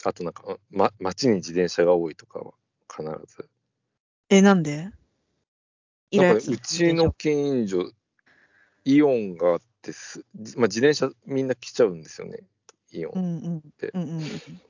[0.08, 2.54] あとなんか、ま、街に自転車が多いとかは
[2.90, 3.50] 必ず。
[4.30, 4.92] え、なんで？
[6.16, 7.92] なんかね、うちの近所、
[8.86, 10.26] イオンがあってす、
[10.58, 12.40] まあ、自転車みんな来ちゃうんですよね、
[12.92, 13.14] イオン。
[13.14, 13.62] うんうん。
[13.80, 14.62] でうんうんうん。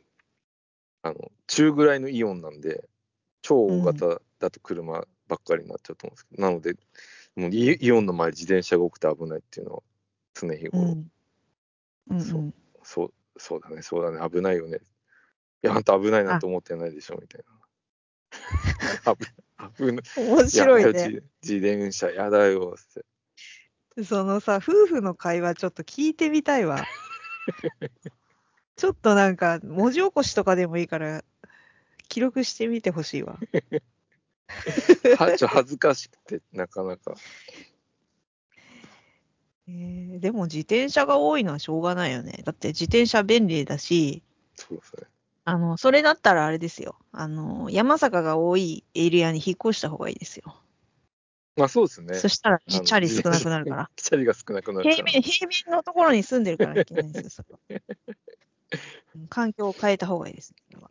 [1.03, 2.89] あの中ぐらいのイオンなんで、
[3.41, 6.75] 超大型だと車ばっかりになっちゃうと思うんですけど、なので、
[7.35, 9.83] もうイイオンの前、自転車が多くて危ないっていうのは、
[10.35, 11.11] 常日頃、うん。
[12.09, 12.55] うんうん。
[12.83, 14.77] そうそうだね、そうだね、危ないよね。
[14.77, 14.81] い
[15.65, 17.41] や、あんた危ないなんて思ってないでしょ、みたい
[19.05, 19.15] な。
[19.15, 19.25] 危
[19.77, 20.03] 危ない。
[20.17, 21.07] 面白いやね。
[21.07, 22.93] 自自転車やだよっ
[23.95, 24.03] て。
[24.03, 26.85] そのさ、夫婦の会話ちょっと聞いてみたいわ。
[28.75, 31.23] ちょっとなんか、文字起こしとかでもいいから、
[32.09, 33.39] 記録してみてほしいわ。
[35.17, 37.15] はちょ恥ずかしくて、なかなか。
[39.67, 42.41] えーでも自転車が多いのはしょうがないよね。
[42.45, 44.21] だって自転車便利だし、
[44.55, 45.07] そうですね。
[45.45, 46.97] あの、それだったらあれですよ。
[47.11, 50.55] あの、山坂が多いエリアに引っ越した方がいいですよ。
[51.55, 52.15] まあそうですね。
[52.15, 53.89] そしたら、チャリ少なくなるから。
[53.95, 54.95] チャリが少なくなるから。
[54.95, 57.81] 平面、平面のところに住んでるからいけないんですよ、それは。
[59.15, 60.53] う ん環境を変えた方がいいです。
[60.71, 60.89] それは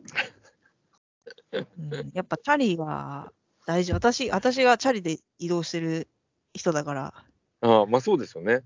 [1.77, 3.31] うん、やっぱチャリは
[3.65, 3.93] 大事。
[3.93, 6.07] 私、私がチャリで移動してる
[6.53, 7.13] 人だから、
[7.61, 8.63] ああ、まあそうですよね。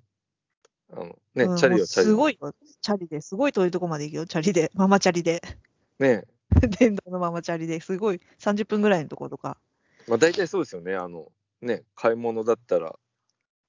[0.92, 2.08] あのね、うんチャリはチャリ。
[2.08, 2.54] すごいよ。
[2.82, 4.72] チャリで、すごい遠いとこまで行くよ、チャリで。
[4.74, 5.42] ママチャリで。
[6.00, 6.24] ね、
[6.80, 9.58] 電動のママチャリですごい30分ぐらいのところとか。
[10.08, 10.96] まあ大体そうですよね。
[10.96, 11.32] あの、
[11.62, 12.98] ね、買い物だったら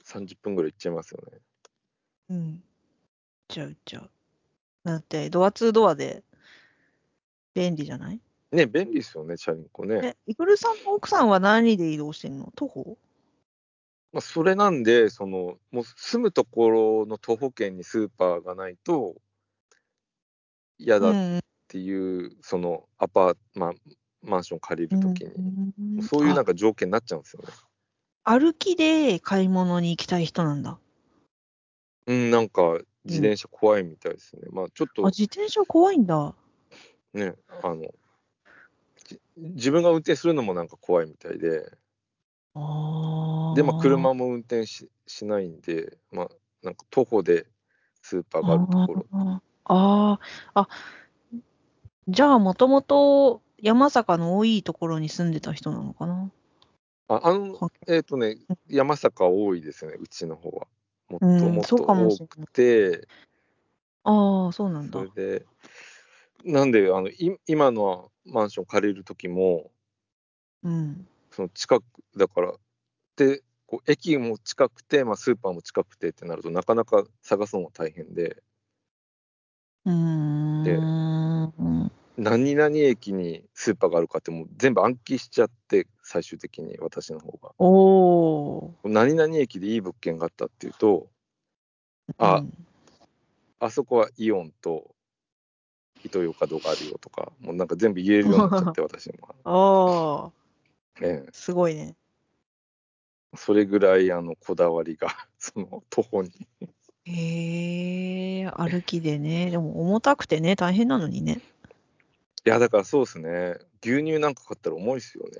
[0.05, 1.41] 30分ぐらい行っちゃいますよね。
[2.29, 2.63] うん。
[3.49, 4.11] ちゃうちゃう。
[4.85, 6.25] だって、ドアツードアで
[7.55, 8.21] 便利じゃない？
[8.53, 10.07] ね、便利ですよね、チャリンコね。
[10.07, 12.53] え、イクルさんの奥さんは何で移動してんの？
[12.57, 12.99] 徒歩？
[14.13, 19.17] まあそれなんで、その、もう住むところの徒歩圏にスーパーがないと
[20.79, 21.41] 嫌だっうん
[21.71, 23.73] ていう、そのアパート、まあ、
[24.23, 27.49] マンション借りるときに、うんそういうなあんか条件になっちゃうんですよね。
[28.25, 30.79] 歩きで買い物に行きたい人なんだ。
[32.07, 34.43] うん、なんか自転車怖いみたいですね。
[34.51, 36.35] まあちょっあ、と自転車怖いんだ。
[37.15, 37.83] ね、あの、
[39.05, 41.71] じ自分が運転するのもなんか怖いみたいで、
[42.55, 43.55] ああ。
[43.55, 46.29] で、まあ車も運転ししないんで、まあ
[46.63, 47.47] なんか徒歩で
[48.03, 49.07] スーパーがあるところ。
[49.13, 50.19] ああ
[50.55, 50.69] あ、あ、
[52.09, 56.31] じゃあもともと山坂の多いところに住んでた人なのかな？
[57.09, 58.37] あ、あの、えっ、とね、
[58.69, 60.67] 山坂多いですね、うちの方は。
[61.09, 63.09] もっとうんもっと多くて、
[64.05, 65.05] ああ、そうなんだそ。
[65.05, 65.47] れで、
[66.45, 69.71] なんで、あの、い今のマンション借りるときも、
[70.63, 71.07] うん。
[71.33, 71.85] その近く
[72.17, 72.55] だから、
[73.17, 78.43] で、こう駅も近くて、まあ、スーパーも近くてってなるとなかなか探すのも大変で、
[79.87, 81.91] うーん。
[82.17, 87.53] 何々駅にスーパーがあるかってもう全部暗記しちゃって、最終的に私の方が。
[87.59, 88.85] おー。
[88.85, 91.09] 何々駅でいい物件があったっていうと、
[92.19, 92.53] あうん
[93.63, 94.95] あそこはイオンと
[96.03, 99.29] イトーヨーカドーがあるよとか、もうなんか全部言えるようになっちゃって、私も。
[99.45, 100.33] ああ、
[101.03, 101.95] ええ、すごいね。
[103.37, 105.09] それぐらいあのこだわりが、
[105.39, 106.31] その徒歩に。
[107.11, 109.51] へえ、歩きでね。
[109.51, 111.41] でも重たくてね、大変なのにね。
[112.47, 113.59] いや、だからそうですね。
[113.83, 115.35] 牛乳なんか買ったら重いですよね。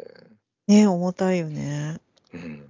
[0.67, 1.99] ね、重たいよね。
[2.35, 2.67] うん。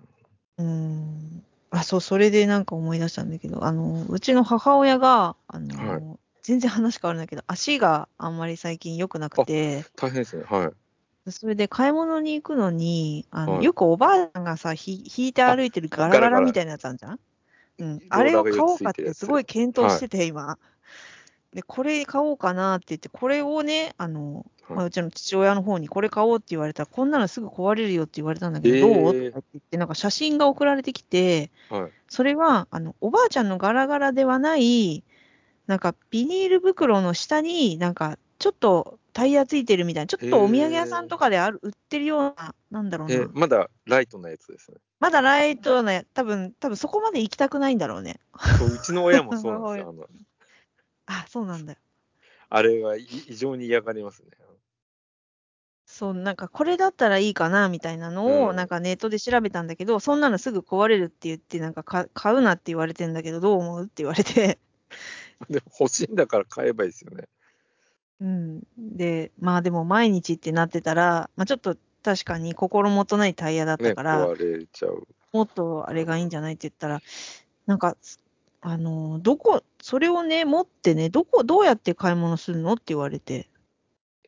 [0.58, 1.44] うーん。
[1.70, 6.02] あ、そう、それでなんか思い出したんだけど、あの、うちの母親が、あの、はい
[6.42, 10.44] 全然話変わるんだけど、足があんまり最近良くなくて、大変ですね。
[10.48, 10.72] は
[11.26, 11.30] い。
[11.30, 17.20] それで買い物に行くのに、あの、はいよくおばあさんがさ、ひ引いて歩いてるガラガラみたいなやつあるじゃん？
[17.80, 18.00] うん。
[18.08, 20.58] あれを買おうかってすごい検討してて、今。
[21.52, 29.10] で、これ買おうかなって言って、これをね、あの、はいまあ、うちの父親の方にこれ買おうって言われたら、こんなのすぐ壊れるよって言われたんだけど、えーどう？
[29.10, 31.90] って言って、なんか写真が送られてきて、はい。
[32.08, 35.02] それは、あの、おばあちゃんのガラガラではない、
[35.66, 43.14] なんかビニール袋の下になんかちょっとタイヤついてるみたいな、ちょっとお土産屋さんとかである、売ってるような、なんだろうな。
[43.14, 44.78] えまだライトなやつですね。
[44.98, 48.18] まだライトな、多分、多分そこまで行きたくないんだろうね。
[48.58, 49.88] そううちの親もそうなんですよ。
[49.90, 50.08] あの
[51.06, 51.78] あ、そうなんだよ。
[52.48, 54.30] あれはい異常に嫌がりますね。
[55.84, 64.58] そう、なんかこれだったらいいかなみたいなのを、うんなんかネットで調べたんだけど、そんなのすぐ壊れるって言って、なんかか買うなって言われてんだけど、どう思うって言われて、
[65.50, 67.28] でも欲しいんだから買えばいいですよね。
[68.20, 68.62] うん。
[68.78, 75.06] で、まあでも毎日ってなってたら、まあちょっと確かに心もとないタイヤだっね、たから、壊れちゃう。
[75.32, 77.00] もっとあれがいいんじゃないって言ったら、
[77.66, 77.96] なんか、
[78.62, 83.48] あの、どこ、それをね、持ってね、どこ、どうやって買い物するのって言われて、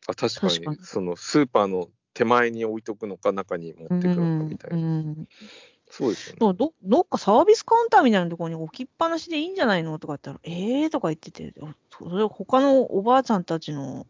[0.07, 4.77] あ確かに確かにそのスーパーの手前に置いとくのか、中に持ってくるのかみたいな。
[4.77, 5.27] うん
[5.95, 6.39] そうですよね。
[6.57, 14.07] どどっかサービスカウンターみたいなところに置きっぱなしでいいんじゃないのとか言ったら、ええー、とか言ってて、あそれ他のおばあちゃんたちの、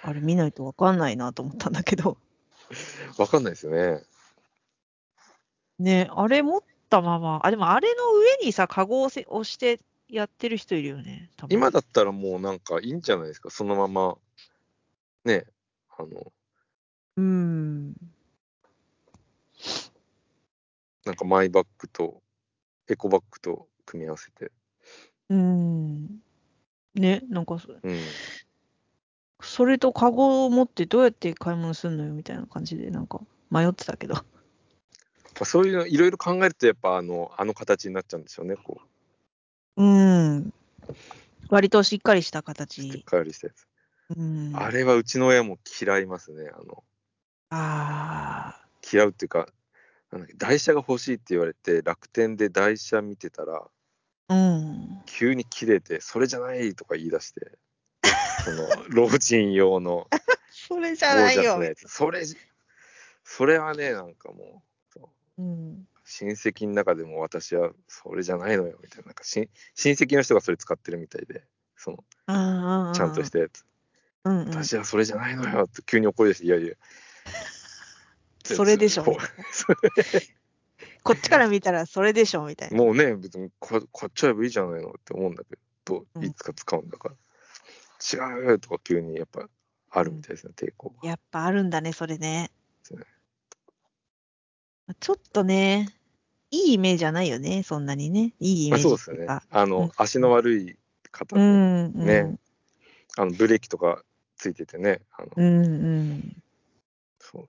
[0.00, 2.16] あれ見ないとわかんないなと思ったんだけど。
[3.18, 4.02] わかんないですよね。
[5.78, 11.28] ね、あれ持ったまま、あ、でもあれの上にさ、カゴをせ押してやってる人いるよね。
[11.50, 14.16] 今だったらもうなんかいいんじゃないですか、そのまま、
[15.26, 15.44] ね、
[15.98, 16.32] あの、
[17.18, 17.94] うん。
[21.06, 22.20] なんかマイバッグと
[22.88, 24.50] エコバッグと組み合わせて。
[25.30, 26.18] うん。
[26.94, 27.98] ね、なんかそ、うん。
[29.40, 34.14] それとカゴを持ってどうやって買い物するのよみたいな感じで、なんか迷ってたけど。
[34.14, 34.22] ま
[35.42, 38.80] あそういうのいろいろ考えると、やっぱあの、あの形になっちゃうんですよね、こ
[39.76, 40.52] う、うん。
[41.50, 43.02] 割としっかりしたしっ形。
[43.04, 43.66] かりしたやつ。
[44.16, 44.52] うん。
[44.56, 46.50] あれはうちの親も嫌いますね。
[46.52, 46.82] あの、
[47.50, 49.48] あ嫌うっていうか、
[50.18, 53.68] なん台車が欲しいって言われて、楽天で台車見てたら、
[54.28, 54.34] あ。
[54.34, 55.02] うん。
[55.06, 57.58] 急に切れて、それじゃないとか言い出して、
[58.44, 60.08] その、 老人用の
[60.50, 61.58] それじゴゃないよ。
[61.86, 62.36] それじ、
[63.24, 65.88] それはね、なんかもう、そううん。
[66.04, 71.44] 親戚の中でも私はそれじゃないのよみたいな、なんかし親戚の人がそれ使ってるみたいで、
[71.76, 71.98] その。
[72.94, 73.64] ちゃんとしたやつ、
[74.24, 74.48] うんうん。
[74.48, 76.74] 私はそれじゃないのよって急に怒り出して、いやいや、
[78.54, 79.16] それでしょこ
[81.02, 82.76] こっちから見たらそれでしょみたいな。
[82.76, 87.14] もうね、別にこ買っちゃえばいいじゃないのって思うんだけど、うんいつか使うんだから、
[88.34, 89.48] 違うよとか急にやっぱ
[89.90, 91.08] あるみたいですね、抵抗が。
[91.08, 92.50] やっぱあるんだね、それね。
[95.00, 95.88] ちょっとね、
[96.50, 98.34] いいイメージじゃないよね、そんなにね。
[98.40, 99.42] いいイメージまあそうですよね。
[99.50, 100.76] あの、うん足の悪い
[101.10, 102.06] 方うの、ん、うん。
[102.06, 102.38] ね
[103.16, 104.02] あのブレーキとか
[104.36, 105.68] ついててね、あのうん、う
[106.14, 106.42] ん。
[107.18, 107.48] そう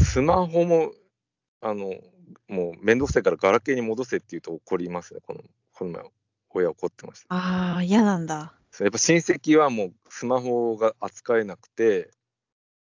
[0.00, 0.92] ススマホも、
[1.60, 1.94] あの、
[2.48, 5.40] もうめんどくさいからガラケーに戻せって言うと怒りますね、この、
[5.72, 6.04] この前、
[6.50, 7.26] 親怒ってました。
[7.34, 8.54] ああ、嫌なんだ。
[8.80, 12.10] やっぱ親戚はもうスマホが扱えなくて、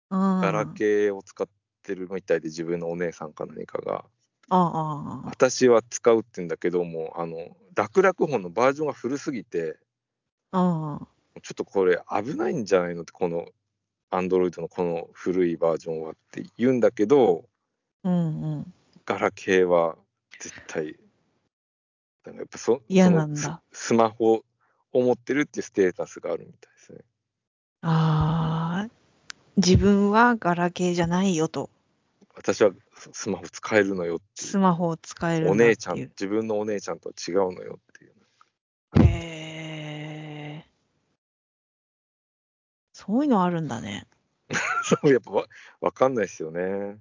[0.10, 1.48] ガガラケーを使っ
[1.84, 4.06] てるみたいで、自分のお姉さんか何かが、
[4.50, 5.30] ああ、ああ。
[5.30, 9.78] 私は使うって言うんだけども、あの、楽々本のバージョンが古すぎて、
[10.52, 11.08] ああ。
[11.42, 13.48] ちょっとこれ危ないんじゃないのって、この、
[14.16, 17.46] アンドロイドのこの古いバージョンはって言うんだけど、
[18.04, 18.74] うん、うん。
[19.06, 19.98] ガラケーは
[20.40, 20.96] 絶対、
[22.26, 24.44] なんかやっぱそ嫌なんだススマホ
[24.94, 27.00] を持ってるっていうステータスがあるみたいですね。
[27.82, 28.90] ああ。
[29.58, 31.70] 自分はガラケーじゃないよと。
[32.36, 35.56] 私はススマホ使えるのよスマホを使えるお。
[35.56, 38.14] 姉ちゃん、自分のお姉ちゃんとは違うのよっていう。
[39.08, 39.45] へ
[43.06, 44.08] そういうのあるんだね。
[44.84, 45.46] そう、やっぱわ
[45.82, 46.98] わかんないですよね。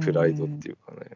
[0.00, 1.10] プライドっていうかね。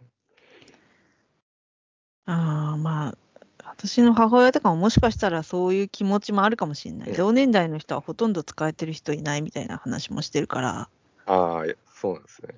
[2.26, 3.18] ああ、まあ、
[3.64, 7.11] 私の母親とかももしかしたらそういう気持ちもあるかもしれない。
[7.11, 10.89] うん同年代の人はほとんど使えてる人いないみたいな話もしてるから。
[11.26, 11.64] ああ、
[11.95, 12.55] そうなんですね。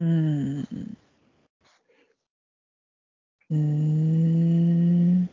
[0.00, 0.96] うーん。
[3.50, 5.28] うーん。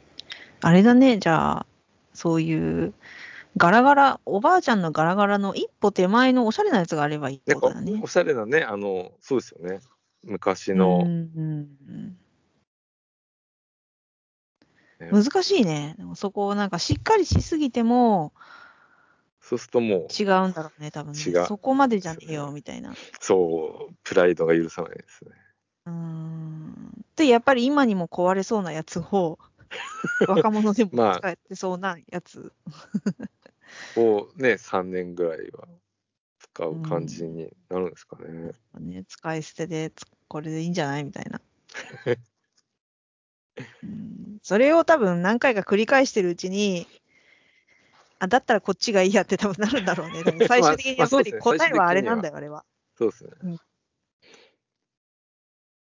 [0.61, 1.65] あれだね、じゃあ、
[2.13, 2.93] そういう、
[3.57, 8.07] ガラガラ、おばあちゃんのガラガラの一歩手前のおしゃれなやつがあればいいってことだねお。
[8.07, 9.79] しゃれなね、あの、そうですよね。
[10.23, 11.61] 昔うの、んうん
[14.99, 15.97] ねうん難しいね。
[16.15, 18.33] そこをなんかしっかりしすぎても
[19.41, 21.19] そうするともう、違うんだろうね、多分ね。
[21.19, 22.93] 違うそこまでじゃねえよ、みたいな。
[23.19, 25.31] そう、プライドが許さないですね。
[25.87, 27.05] うーん。
[27.15, 29.39] で、やっぱり今にも壊れそうなやつを、
[30.29, 32.53] 若者でもまあ使ってそうなやつ。
[33.95, 35.67] をね、3年ぐらいは
[36.39, 38.51] 使う感じになるんですかね。
[38.79, 41.41] ね、使い捨てで、つこれでいいんじゃないみたいな。
[43.83, 46.87] うんそれを多分何回か繰り返してるうちに、
[48.19, 50.23] あ、だったらこっちがいいやって多分なるんだろうね。
[50.23, 52.65] 多分 最終的にやっぱり答えはあれなんだよ、あれは。
[52.97, 53.57] そうですね。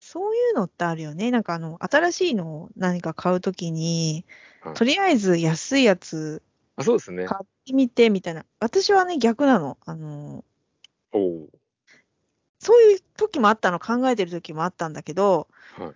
[0.00, 1.30] そういうのってあるよね。
[1.30, 4.24] なんかあの、新しいのを何か買うときに
[4.60, 6.42] はい、とりあえず安いやつ
[6.76, 7.26] あ、そうですね。
[7.26, 8.44] 買ってみてみたいな。
[8.60, 9.78] 私はね、逆なの。
[9.84, 10.44] あの、
[11.12, 11.48] おお
[12.58, 15.92] そういう時もあったの、考えてる時もあったんだけど、はい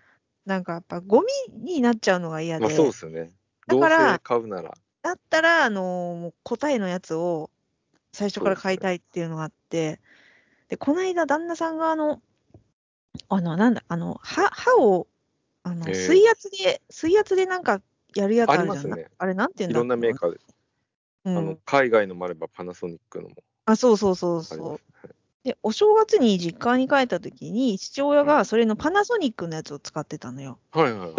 [0.46, 1.28] なんかやっぱゴミ
[1.62, 3.30] になっちゃうのが嫌で、まあそうですよね。
[3.68, 4.76] だからせ買うなら。
[5.02, 7.50] だったら、あのもう答えのやつを
[8.12, 10.00] 最初から買いたいっていうのがあって、
[10.68, 12.20] で、この間旦那さんがあの、
[13.28, 15.06] あの、なんだ、あの、歯、歯を、
[15.62, 17.80] あの、水圧で、水圧でなんか
[18.14, 18.78] やるやつあるじゃん。
[18.78, 20.40] ありますねあれなんて言うんだいろんなメーー、カーで。
[21.24, 24.80] うんあの、海外のもあればパナソニックのもあ、そうそうそうそう。
[25.44, 30.58] で、お正月に実家に帰った時に、父親がそれのパナソニックのやつを使ってたのよ。
[30.72, 31.14] はいはいはい。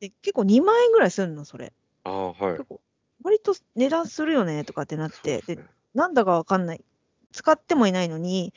[0.00, 1.72] で、結構2万円ぐらいするの、それ。
[2.04, 2.64] ああ、はい結。
[2.64, 2.80] 構、
[3.22, 5.58] 割と値段するよね、とかってなって、で
[5.94, 6.84] なんだかわかんない。
[7.32, 8.52] 使ってもいないのに、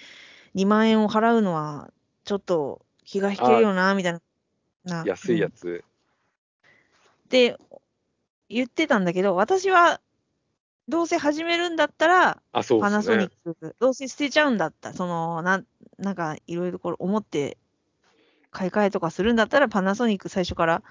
[0.55, 1.91] 2万円を払うのは、
[2.23, 4.21] ちょっと気が引けるよな、みたいな。
[4.85, 5.83] な安いやうんつ。
[7.25, 7.57] って
[8.49, 9.99] 言ってたんだけど、私は、
[10.87, 13.31] どうせ始めるんだったら、あ、そうパナソニッ。
[13.43, 15.65] ク、どうせ捨てちゃうんだったら、その、なん、
[15.97, 17.57] なんか、いろいろ思って、
[18.51, 20.83] 買い替えとかするんだったら、パナソニック最初から、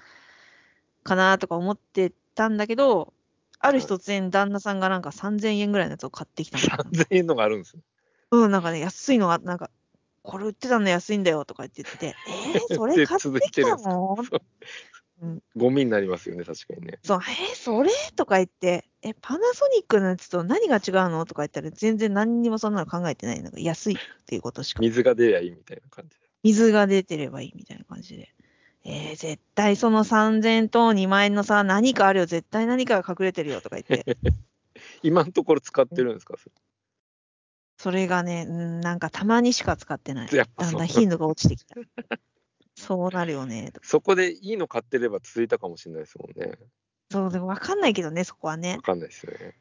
[1.03, 3.13] かなとか思ってたんだけど、
[3.59, 6.83] ある日突然、旦那さんがなんか3000円ぐらいのやつを買ってきたの。
[6.83, 7.83] 3000円のがあるんですね。
[8.31, 9.69] うん、なんかね、安いのが、なんか、
[10.23, 14.17] これ売ってたの安いんだよとか言ってて、えー、それ 買ってきたの？
[15.55, 16.99] ゴミになりますよね、確かにね。
[17.03, 17.91] そう、えー、それ？
[18.15, 21.25] とか言って、え、パナソニックのやつと何が違うの？
[21.25, 23.41] とか言ったら、全然何にもそんなの考えてない。
[23.41, 24.81] なんか安いっていうことしか。
[24.81, 26.29] 水が出りゃいいみたいな感じで。
[26.43, 28.33] 水が出てればいいみたいな感じで。
[28.85, 34.17] えー、絶対その3000と2万円のさ、何かあるよ、絶対何かが隠れてるよとか言って。
[35.03, 36.49] 今のところ使ってるんですか、そ
[37.77, 40.29] それがね、うんなんかたまにしか使ってない。
[40.29, 41.75] だんだん頻度が落ちてきた。
[42.83, 43.71] そうなるよね。
[43.71, 46.51] とそこでいいの買ってれば続いたかもしれないですもんね。
[47.09, 48.81] そう、でもわかんないけどね、そこはねわ。
[48.81, 49.55] かんないですよね。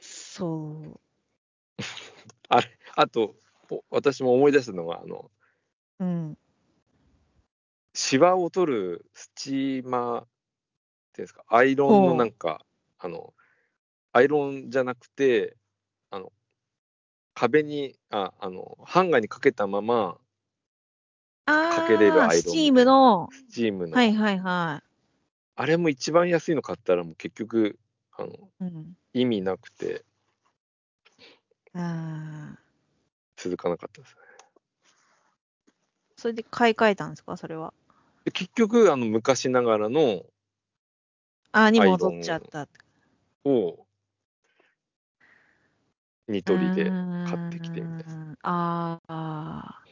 [0.00, 1.00] そう。
[2.96, 3.36] あと、
[3.70, 5.30] お私も思い出したのが、あの、
[6.00, 6.38] うん。
[7.94, 10.26] シワを取るスチーマーっ
[11.12, 12.66] ていうんですか、アイロンのなんか、
[12.98, 13.34] あの、
[14.10, 15.56] アイロンじゃなくて、
[16.10, 16.32] あの、
[17.34, 20.25] 壁に、あ、あの、ハンガーにかけたまま、あ
[21.46, 24.82] かけれるアイロンあ、スチームの、スチームの、はいはいは
[25.54, 27.78] あれも一番安いの買ったらもう結局、
[28.12, 28.36] あの、い。
[28.60, 28.96] うん。
[29.14, 30.04] 意味なくて
[31.74, 32.58] ああ。
[33.36, 34.16] 続かなかったですね。
[36.16, 37.72] それで買い替えたんですか、それは。
[38.24, 40.22] で結局、あの、昔ながらの
[41.52, 42.68] ああ、に戻っちゃった。
[43.44, 43.86] を、
[46.28, 46.90] ニトリで
[47.24, 48.36] 買ってきてみたいな。
[48.42, 49.85] ああ。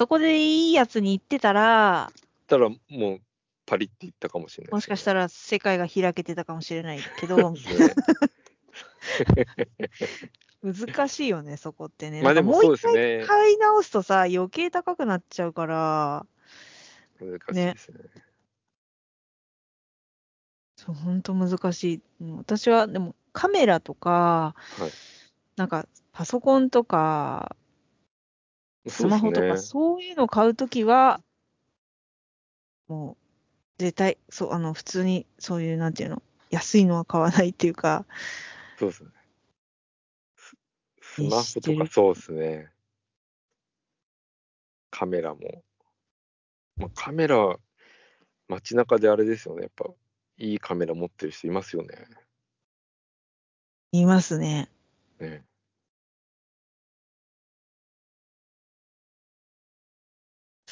[0.00, 2.10] そこでいいやつに行ってたら、
[2.46, 2.76] たら、も
[3.16, 3.20] う、
[3.66, 7.94] パリっていったかもしれない、もしかしたら世界が開けてたかもしれないけど、みたいなね
[10.64, 12.22] 難しいよね、そこってね。
[12.22, 16.24] まあでもそうですね回買い直すとさ、余計高くなっちゃうから、
[17.20, 17.98] 難しいですね。
[20.76, 22.00] そう、本当難しい。
[22.22, 24.90] うん私は、でもカメラとか、はい
[25.56, 27.54] なんかパソコンとか、
[28.86, 31.22] スマホとか、そういうの買うときは、
[32.88, 33.16] もう、
[33.78, 38.04] 絶対、そう、あの、普通に、そういう、なんていうの、安いのは買わないっていうか、
[38.78, 39.10] そうですね。
[40.36, 40.56] ス
[41.02, 42.70] スマホとかそうですね。
[44.90, 45.62] カメラも。
[46.76, 47.56] まあ、カメラ、
[48.48, 49.62] 街中であれですよね。
[49.62, 49.84] やっぱ、
[50.38, 52.06] いいカメラ持ってる人いますよね。
[53.92, 54.70] いますね。
[55.18, 55.44] ね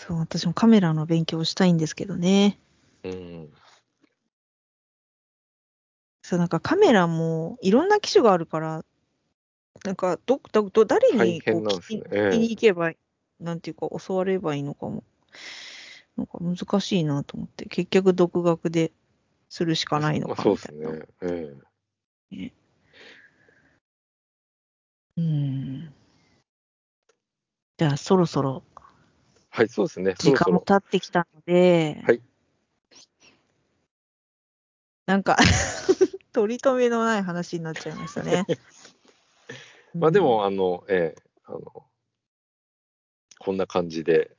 [0.09, 2.59] そう、私もカメラの勉強したいんですけどね。
[3.05, 3.49] うん。
[6.23, 8.85] そう、なんかカメラもいろんな機種があるから、
[9.85, 12.93] なんかど、ど、ど誰にこうなんですね聞きに行けば、
[13.39, 15.05] なんていうか教わればいいのかも。
[16.17, 18.93] なんか難しいなと思って、結局独学で
[19.51, 20.99] するしかないのまあそうかみたいな。
[20.99, 21.57] ですね。
[22.33, 22.53] ええ
[25.19, 25.93] うん。
[27.77, 28.65] じゃあそろそろ
[29.51, 30.15] はい、そうですね。
[30.19, 30.61] そ時間も。
[30.61, 32.21] 経ってきたので、はい
[35.07, 35.39] なんか
[36.35, 38.45] 取り留めのない話になっちゃいましたね。
[39.95, 41.87] まあでも、あの、ええあの、
[43.39, 44.37] こんな感じで、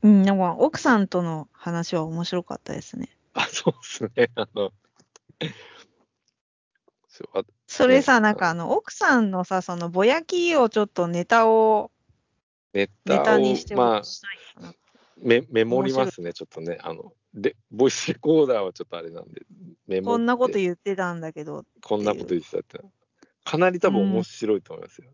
[0.00, 3.10] うん、なんか奥さんとの話は面白かったですね。
[3.34, 4.30] あ、そうですね。
[4.34, 4.72] あの、
[7.66, 11.90] それさ、ねなんかあの、奥さんのさ、そのぼやきをちょっとネタを、
[12.76, 14.02] ネネタにして、まあ。
[15.18, 16.78] メメモりますね、ちょっとね。
[16.82, 19.42] あの、で、ボイスレコーダーはちょっとあれなんで、
[19.86, 22.80] メモこんなこと言ってたんだけど、こんなこと言ってたって。
[23.44, 25.10] かなり多分面白いと思いますよ。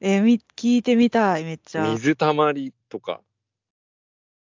[0.00, 1.90] えーみ、聞いてみたい、めっちゃ。
[1.92, 3.20] 水たまりとか、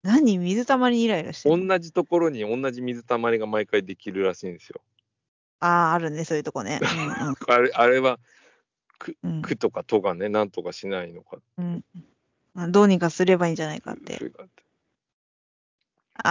[0.02, 0.38] 何？
[0.38, 4.80] 水たまりにイライラして同じところに同じ水たまりが毎回できるらしいんですよ。
[5.60, 6.80] ああ、あるね、そういうとこね。
[7.48, 8.18] あれあれは、
[9.22, 9.42] うんうん。
[9.42, 11.84] 区とか都がね、なんとかしないのかうん
[12.56, 14.16] あどうにかすればいいんじゃないかって。
[16.14, 16.24] ああ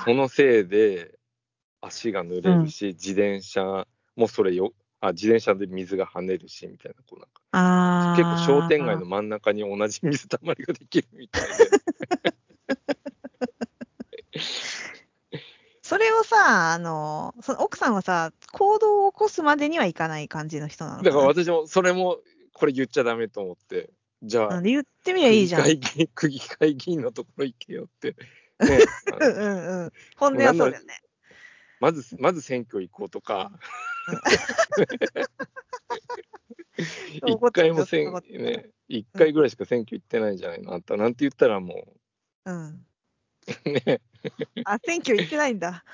[0.00, 0.02] あ。
[0.04, 1.18] そのせいで
[1.80, 3.86] 足が濡れるし、自転車
[4.16, 8.16] もうそれよ、あ、自転車で水が跳ねるし、みたいな、こうなんか、ああ。
[8.16, 11.54] 結構商店街の真ん中に同じ水たまりができるみたいで。
[15.92, 22.16] それをさ、あの、その奥さんはさ、行動を起こすまでにはいかない感じの人なのだから私も、それも、
[22.54, 23.90] これ言っちゃダメと思って、
[24.22, 25.62] じゃあ、うん言ってみりゃいいじゃん。
[25.64, 28.16] 区議会議員区議会議員のところ行けよって。
[28.64, 28.78] ね、
[29.20, 29.92] うんうんうん。
[30.16, 30.98] 本音はそうだよね。
[31.78, 33.52] まず、まず選挙行こうとか、
[37.26, 40.72] 一回も選そういうことね、一回ぐらいしか選挙行ってないんじゃないの？
[40.72, 41.86] あんたなんて言ったらも
[42.46, 42.86] うん。
[43.66, 44.00] う、 ね、
[44.64, 45.84] あ、選挙行ってないんだ。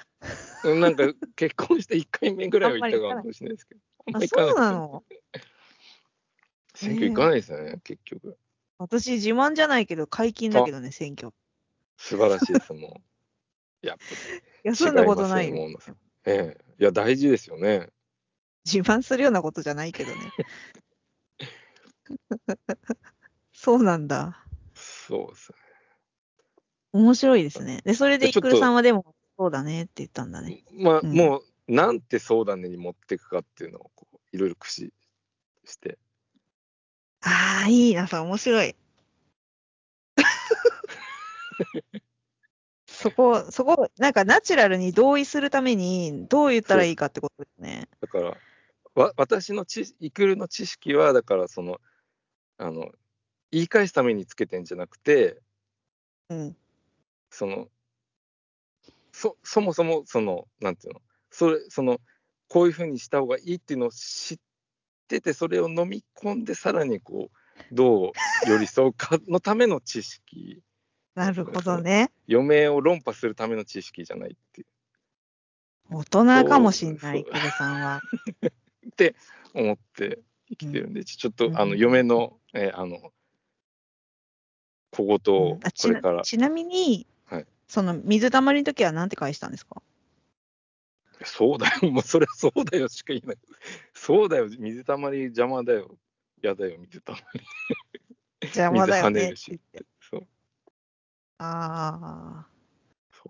[0.64, 3.80] なんか結婚して一回目ぐらいは行ったかもしれないですけど、
[4.14, 5.04] あそうなの？
[6.74, 8.38] 選挙行かないですよね、結局。
[8.78, 11.32] 私自慢じゃないけど、解禁だけどね、選挙。
[11.96, 13.00] 素晴らしいです、も
[13.82, 13.86] う。
[13.86, 14.04] やっぱ
[14.64, 15.52] 休んだことない
[16.24, 17.88] ええいや、大事ですよね。
[18.64, 20.32] 自慢するようなことじゃないけどね。
[23.52, 24.44] そうなんだ。
[24.74, 25.58] そうですね。
[26.92, 27.82] 面白いですね。
[27.84, 30.64] で、それでイクルさんはでも、そうだねって言ったんだね。
[30.72, 33.90] まあ、うんもう、なんて相談に持っていくかっていうのを
[34.32, 34.92] いろいろ駆使
[35.64, 35.98] して。
[37.22, 38.74] ああ、いいな、さ、面白い。
[42.86, 47.88] そこ、そこ、なんかナチュラルに同意するために、どう言ったらいいかってことですね。
[48.00, 48.36] だから、
[48.94, 51.80] わ私の知イクルの知識は、だから、その、
[52.56, 52.90] あの、
[53.50, 55.40] 言い返すためにつけてんじゃなくて、
[56.28, 56.56] うん。
[57.30, 57.68] その、
[59.12, 61.00] そそもそも、その、なんていうの、
[61.30, 62.00] それ、その、
[62.48, 64.38] こういうふうにした方がいいっていうのを知っ
[65.08, 68.12] てて、それを飲み込んで、さらにこう、どう
[68.48, 70.62] 寄り添うかのための知識、
[71.14, 72.12] なるほどね。
[72.30, 74.64] 余命を論破するための知識じゃないって
[75.90, 78.00] 大人かもしんない、イクルさんは。
[79.54, 81.58] 思って生きてるんで、ちょっと、うん。
[81.58, 83.12] あの、嫁の、えーあの、
[84.92, 86.22] 小言をこれから。
[86.22, 87.06] ちな、ちなみに、はい
[87.68, 89.82] その水たまりの時は何て返したんですか？
[91.24, 93.36] そうだよ、 もうそれはそうだよしか言えない。
[93.92, 95.98] そうだよ、水たまり邪魔だよ。
[96.40, 97.40] やだよ、水たまり。
[98.42, 99.90] 邪魔だよね水跳ねるしって言って。
[100.00, 100.26] そう
[101.38, 102.48] ああ。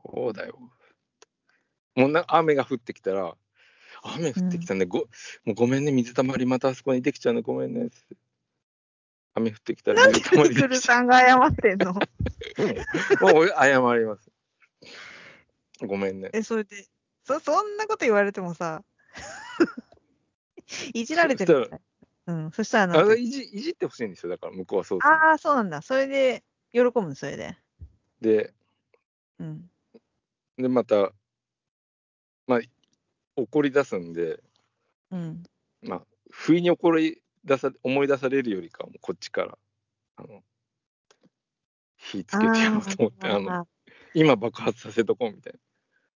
[0.04, 0.70] そうだよ。
[1.94, 3.36] もうな雨が降ってきたら、
[4.02, 4.98] 雨降ってきたね、ご
[5.44, 7.88] もうごめんね、水たまりまたあそこにできちゃうの、ごめんね。
[9.38, 11.92] 雨降ってきたらなんで水たまりイクルできちゃさんが謝ってんの？
[13.20, 13.24] う。
[13.24, 14.30] もう俺謝ります。
[15.86, 16.30] ごめんね。
[16.32, 16.86] え、それで、
[17.24, 18.82] そ、そんなこと言われてもさ、
[20.92, 21.80] いじられてるみたい。
[22.26, 25.80] うん、そしたらなんかあいじいじってほしいんですよ、だから向こうはそうああ、そうなんだ。
[25.80, 27.56] それで、喜ぶの、それで。
[28.20, 28.52] で、
[29.38, 29.70] うん。
[30.56, 31.12] で、また、
[32.46, 32.60] まあ、
[33.36, 34.40] 怒り出すんで、
[35.10, 35.42] うん。
[35.82, 39.58] まあ、不意に怒り出さ思い出されるよりかは、もうこっちから、
[40.16, 40.42] あの、
[41.96, 43.66] 火つけてやろうと思って、あの、あ
[44.14, 45.54] 今爆発させとこうみたい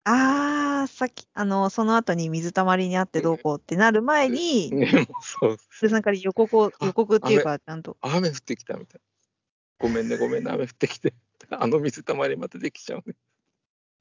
[0.06, 4.78] あー、さっき、あの、その後に水たまりにあってどうこうってなる前に、な。
[4.78, 7.98] ね、もうそうイクルさんから予告予告っていうか、ちゃんと。
[8.02, 9.02] 雨降ってきたみたい
[9.80, 9.88] な。
[9.88, 11.14] ごめんね、ごめんね、雨降ってきて。
[11.52, 13.16] あの水たまりまたできちゃうね。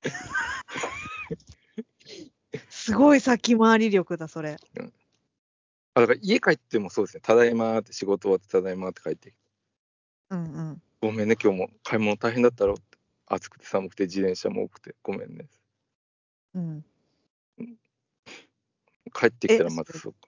[2.68, 4.56] すごい先回り力だ、それ。
[5.98, 9.38] あだから家帰ってもそうですね、ただいまーって仕事終わってただいまーって帰ってきて、
[10.30, 10.82] うんうん。
[11.00, 12.82] ごめんね、今日も買い物大変だったろって。
[13.30, 15.48] 暑くて寒くて自転車も多くて、ごめんね。
[16.54, 16.84] うん。
[19.12, 20.18] 帰ってきたらえまたそうか。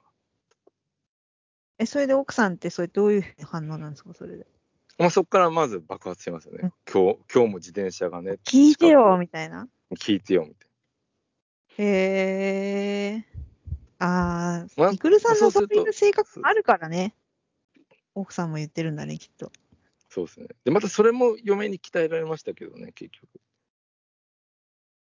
[1.78, 4.46] え、それで奥さんって、それどういう反応なんですか、それで？
[4.98, 6.58] まあ、そこからまず爆発しますよね。
[6.62, 9.66] うん今日、今日も自転車がね、聞いてよ、近みたいな。
[9.88, 10.68] く聞いてよ、みたい
[11.78, 13.24] へえ。
[13.34, 13.49] あま
[14.00, 17.14] ああ、イクルさんのそういう性格あるからね。
[18.14, 19.46] 奥さんも言ってるんだね、きっと。
[19.46, 19.52] な。
[20.08, 20.48] そうですね。
[20.64, 23.40] で、またそれも嫁に鍛えられましたけどね、結局。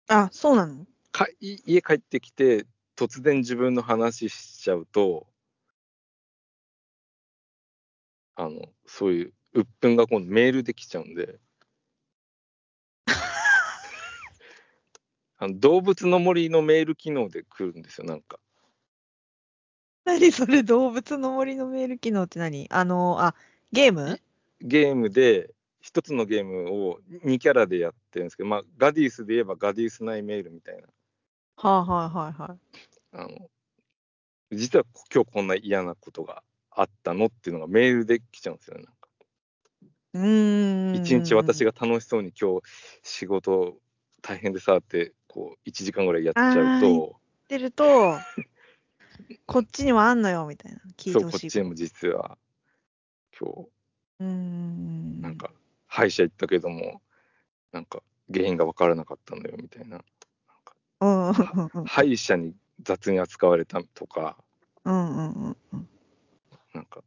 [0.09, 0.87] あ、そうなの？
[1.13, 2.67] かい家帰ってきて、
[2.97, 5.27] 突然自分の話しちゃうと、
[8.35, 11.39] あの、そういう鬱憤が今度メールできちゃうんで、
[15.37, 18.39] あの動物の森のメール機能で来るんですよ、なんか。
[20.05, 22.67] 何それ、動物の森のメール機能って何？
[22.71, 23.37] あの、あ、
[23.71, 24.21] ゲーム？
[24.61, 30.89] ゲームで、一つのゲームを2キャラでやってるんですけど、まあ、ガディースで言えばガディース内メールみたいな。
[31.57, 32.59] はあ、はいはいはい。
[33.13, 33.49] あの
[34.53, 38.85] 実は今日こんな嫌なことがあったのっていうのがメールで来ちゃうんですよね。
[38.85, 39.09] なんか
[40.15, 40.97] うーん。
[40.97, 41.73] 一日私が。
[41.73, 42.63] が楽しそうに今日
[43.03, 43.77] 仕事
[44.21, 48.17] 大変でさってこう1時間ぐらいやっちゃうとってると、
[49.47, 50.79] こっちにもあんのよ、みたいな。
[50.97, 51.41] 聞いそう、てほしい。
[51.43, 52.39] こっちにも実は、
[53.39, 53.69] 今
[54.21, 55.17] うーん。
[55.17, 55.51] 日、なんか、
[55.87, 57.03] 歯医者行ったけども、
[57.73, 58.03] なんか、
[58.33, 60.01] 原因が分からなかったのよ、みたいな。
[61.01, 61.85] うんうんうんうん。
[61.85, 64.37] 歯医者に雑に扱われたとか、
[64.85, 65.89] うんうんうんうん。
[66.73, 67.03] なんか、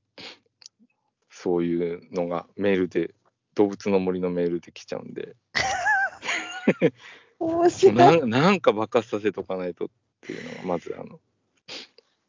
[1.30, 3.13] そういうのがメールで、
[3.55, 5.36] 動物の森のメールで来ちゃうんで、
[7.39, 7.95] 面白い。
[7.95, 9.89] なんなんか爆発させとかないとっ
[10.22, 11.20] ていうのが、まず、あの、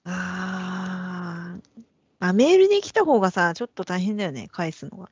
[0.07, 1.83] あー
[2.21, 5.11] あ、メールに来た方がさ、ちょっと大変だよね、返すのが。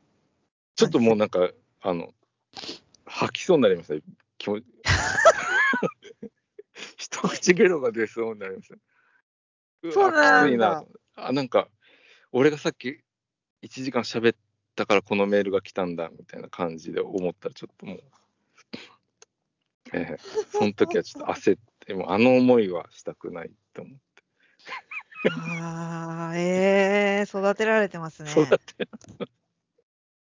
[0.77, 1.51] ちょっともうなんか、
[1.83, 2.13] あの、
[3.05, 3.95] 吐きそうになりました。
[4.39, 4.65] 気持ち
[6.97, 8.77] 一口ゲロが出そうになりました。
[9.93, 10.85] そうなんだきついな。
[11.17, 11.69] あ、なんか、
[12.33, 13.01] 俺がさっき
[13.63, 14.37] 1時間喋っ
[14.75, 18.03] たからこのメールが来たんだみたいな感じで思ったらちょっともう、
[19.93, 20.17] ええ
[20.51, 24.14] その時はちょっと焦って、もうあの思いはしたくないと思って。
[25.31, 28.31] ああ、ええ育てられてますね。
[28.31, 28.89] そうだって。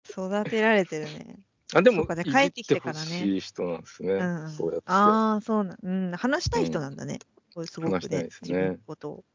[0.10, 1.40] 育てられてるね。
[1.74, 4.14] あ、でも、そうかでい帰ってきててからねほしい人なんですね。
[4.14, 4.84] うんうんそうやって。
[4.88, 7.20] ああ、そうなん、うん、話したい人なんだね。
[7.54, 9.26] これすごく話したいね、ですね自分のことを。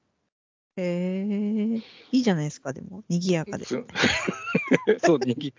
[0.76, 1.76] へえ
[2.12, 3.64] いいじゃないですか、でも、賑やかで。
[3.64, 3.86] そう
[5.00, 5.54] そう、人気。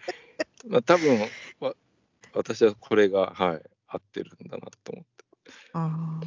[0.67, 1.19] まあ、多分
[1.59, 1.75] わ
[2.33, 5.25] 私はこれが、はい、合ってるんだなと思って。
[5.73, 6.26] ああ。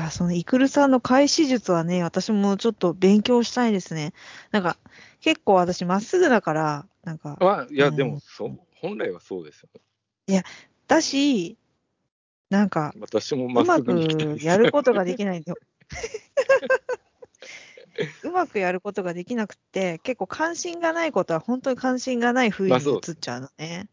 [0.00, 4.14] いや、そのイクルさんの開始術はね、私もちょっと勉強したいですね。
[4.50, 4.78] なんか、
[5.20, 9.68] 結構私まっすぐだから、なんか、まあ、いや、うんでもそう、本来はそうですよ
[10.26, 10.42] ね。
[10.86, 11.58] だし、
[12.48, 15.58] なんか、私もまうまくやることができないんだよ。
[18.24, 23.90] うまくやることができなくて、結構関心がないことは本当に関心がない風にまあそう映っちゃうのね。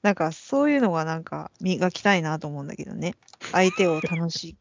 [0.00, 3.16] なんかそういうのがなんか磨きたいなと思うんだけどね。
[3.52, 4.56] 相手を楽しい、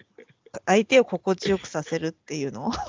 [0.66, 2.68] 相手を心地よくさせるっていうの？
[2.68, 2.72] を。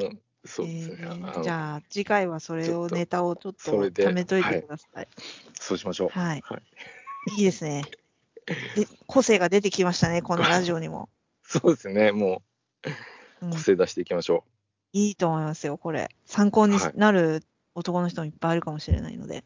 [0.00, 0.96] うんそうですね。
[1.00, 5.08] えーじゃあ次回はそれをネタをちょっと貯めといてください。
[5.54, 6.08] そうしましょう。
[6.18, 6.42] はい。
[6.46, 6.62] はい
[7.36, 7.84] いいですね。
[8.46, 11.08] で個性が出てきましたね、このラジオにも。
[11.44, 12.12] そうですね。
[12.12, 12.42] も
[13.42, 14.44] ううん個性出していきましょ
[14.92, 16.08] いいと思いますよ、これ。
[16.24, 17.44] 参考にはいなる
[17.74, 19.44] 男の人もいっぱいいるかもしれないので。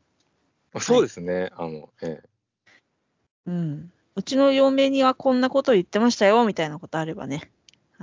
[0.74, 0.80] う。
[0.80, 1.50] そうですね。
[1.56, 2.28] あの、ええ
[3.46, 3.92] うん。
[4.16, 7.50] うちの嫁にはこんなこと言ってましたよ、みたいなことあればね。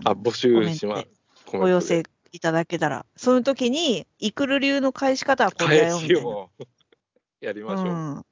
[0.03, 1.07] あ、の募集します。
[1.53, 3.05] お寄せいただけたら。
[3.15, 6.27] その時に、イクル流の返し方はこれだよ、みたいな。
[6.27, 6.49] を
[7.39, 7.85] やりましょう。
[7.87, 8.25] うん。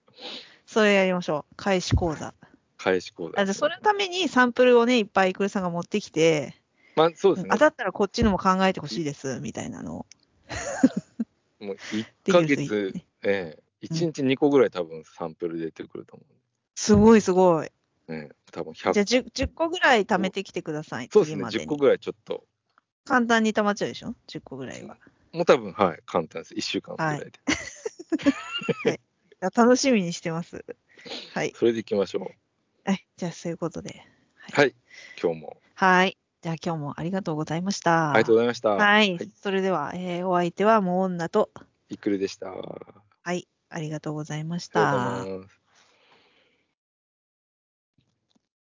[0.65, 1.55] それやりましょう。
[1.55, 2.33] 返し講座。
[2.77, 6.55] 返し講座あじゃあそれのためにサンプルをね、いっぱいイクルさんが持ってきて、
[6.95, 7.59] まあ、そうですね当。
[7.59, 10.05] たったらこっちのも考えてほしいです、みたいなのを。
[11.59, 11.77] もう
[12.25, 16.23] 1ヶ月ね、ええ、1日2個ぐらい多分サンプル出てくると思
[16.79, 17.67] すごいすごい。
[17.67, 17.71] う。
[18.07, 21.09] ええ、多分じゃあ100 10, 10個ぐらい貯めてきてください。
[21.11, 22.45] そうですね、10次までに個ぐらいちょっと、
[23.03, 24.95] 簡単に溜まっちゃうでしょ ?10 個ぐらいは。
[25.33, 26.55] もう多分、はい、簡単です。
[26.55, 27.31] 1週間ぐらいで。
[28.85, 28.97] い
[29.41, 30.63] や楽しみにしてます。
[31.33, 31.51] はい。
[31.53, 32.89] それでいきましょう。
[32.89, 33.05] はい。
[33.17, 34.01] じゃあ、そういうことで。
[34.53, 34.73] はい、
[35.21, 36.17] 今日もはい。
[36.41, 38.13] じゃあ、今日もありがとうございました。
[38.13, 38.69] ありがとうございました。
[38.69, 39.17] はい。
[39.17, 41.51] はい、それでは、えーお相手はもう女と、
[41.89, 42.53] いくるでした。
[43.23, 43.49] はい。
[43.69, 45.68] ありがとうございましありがとうたございます。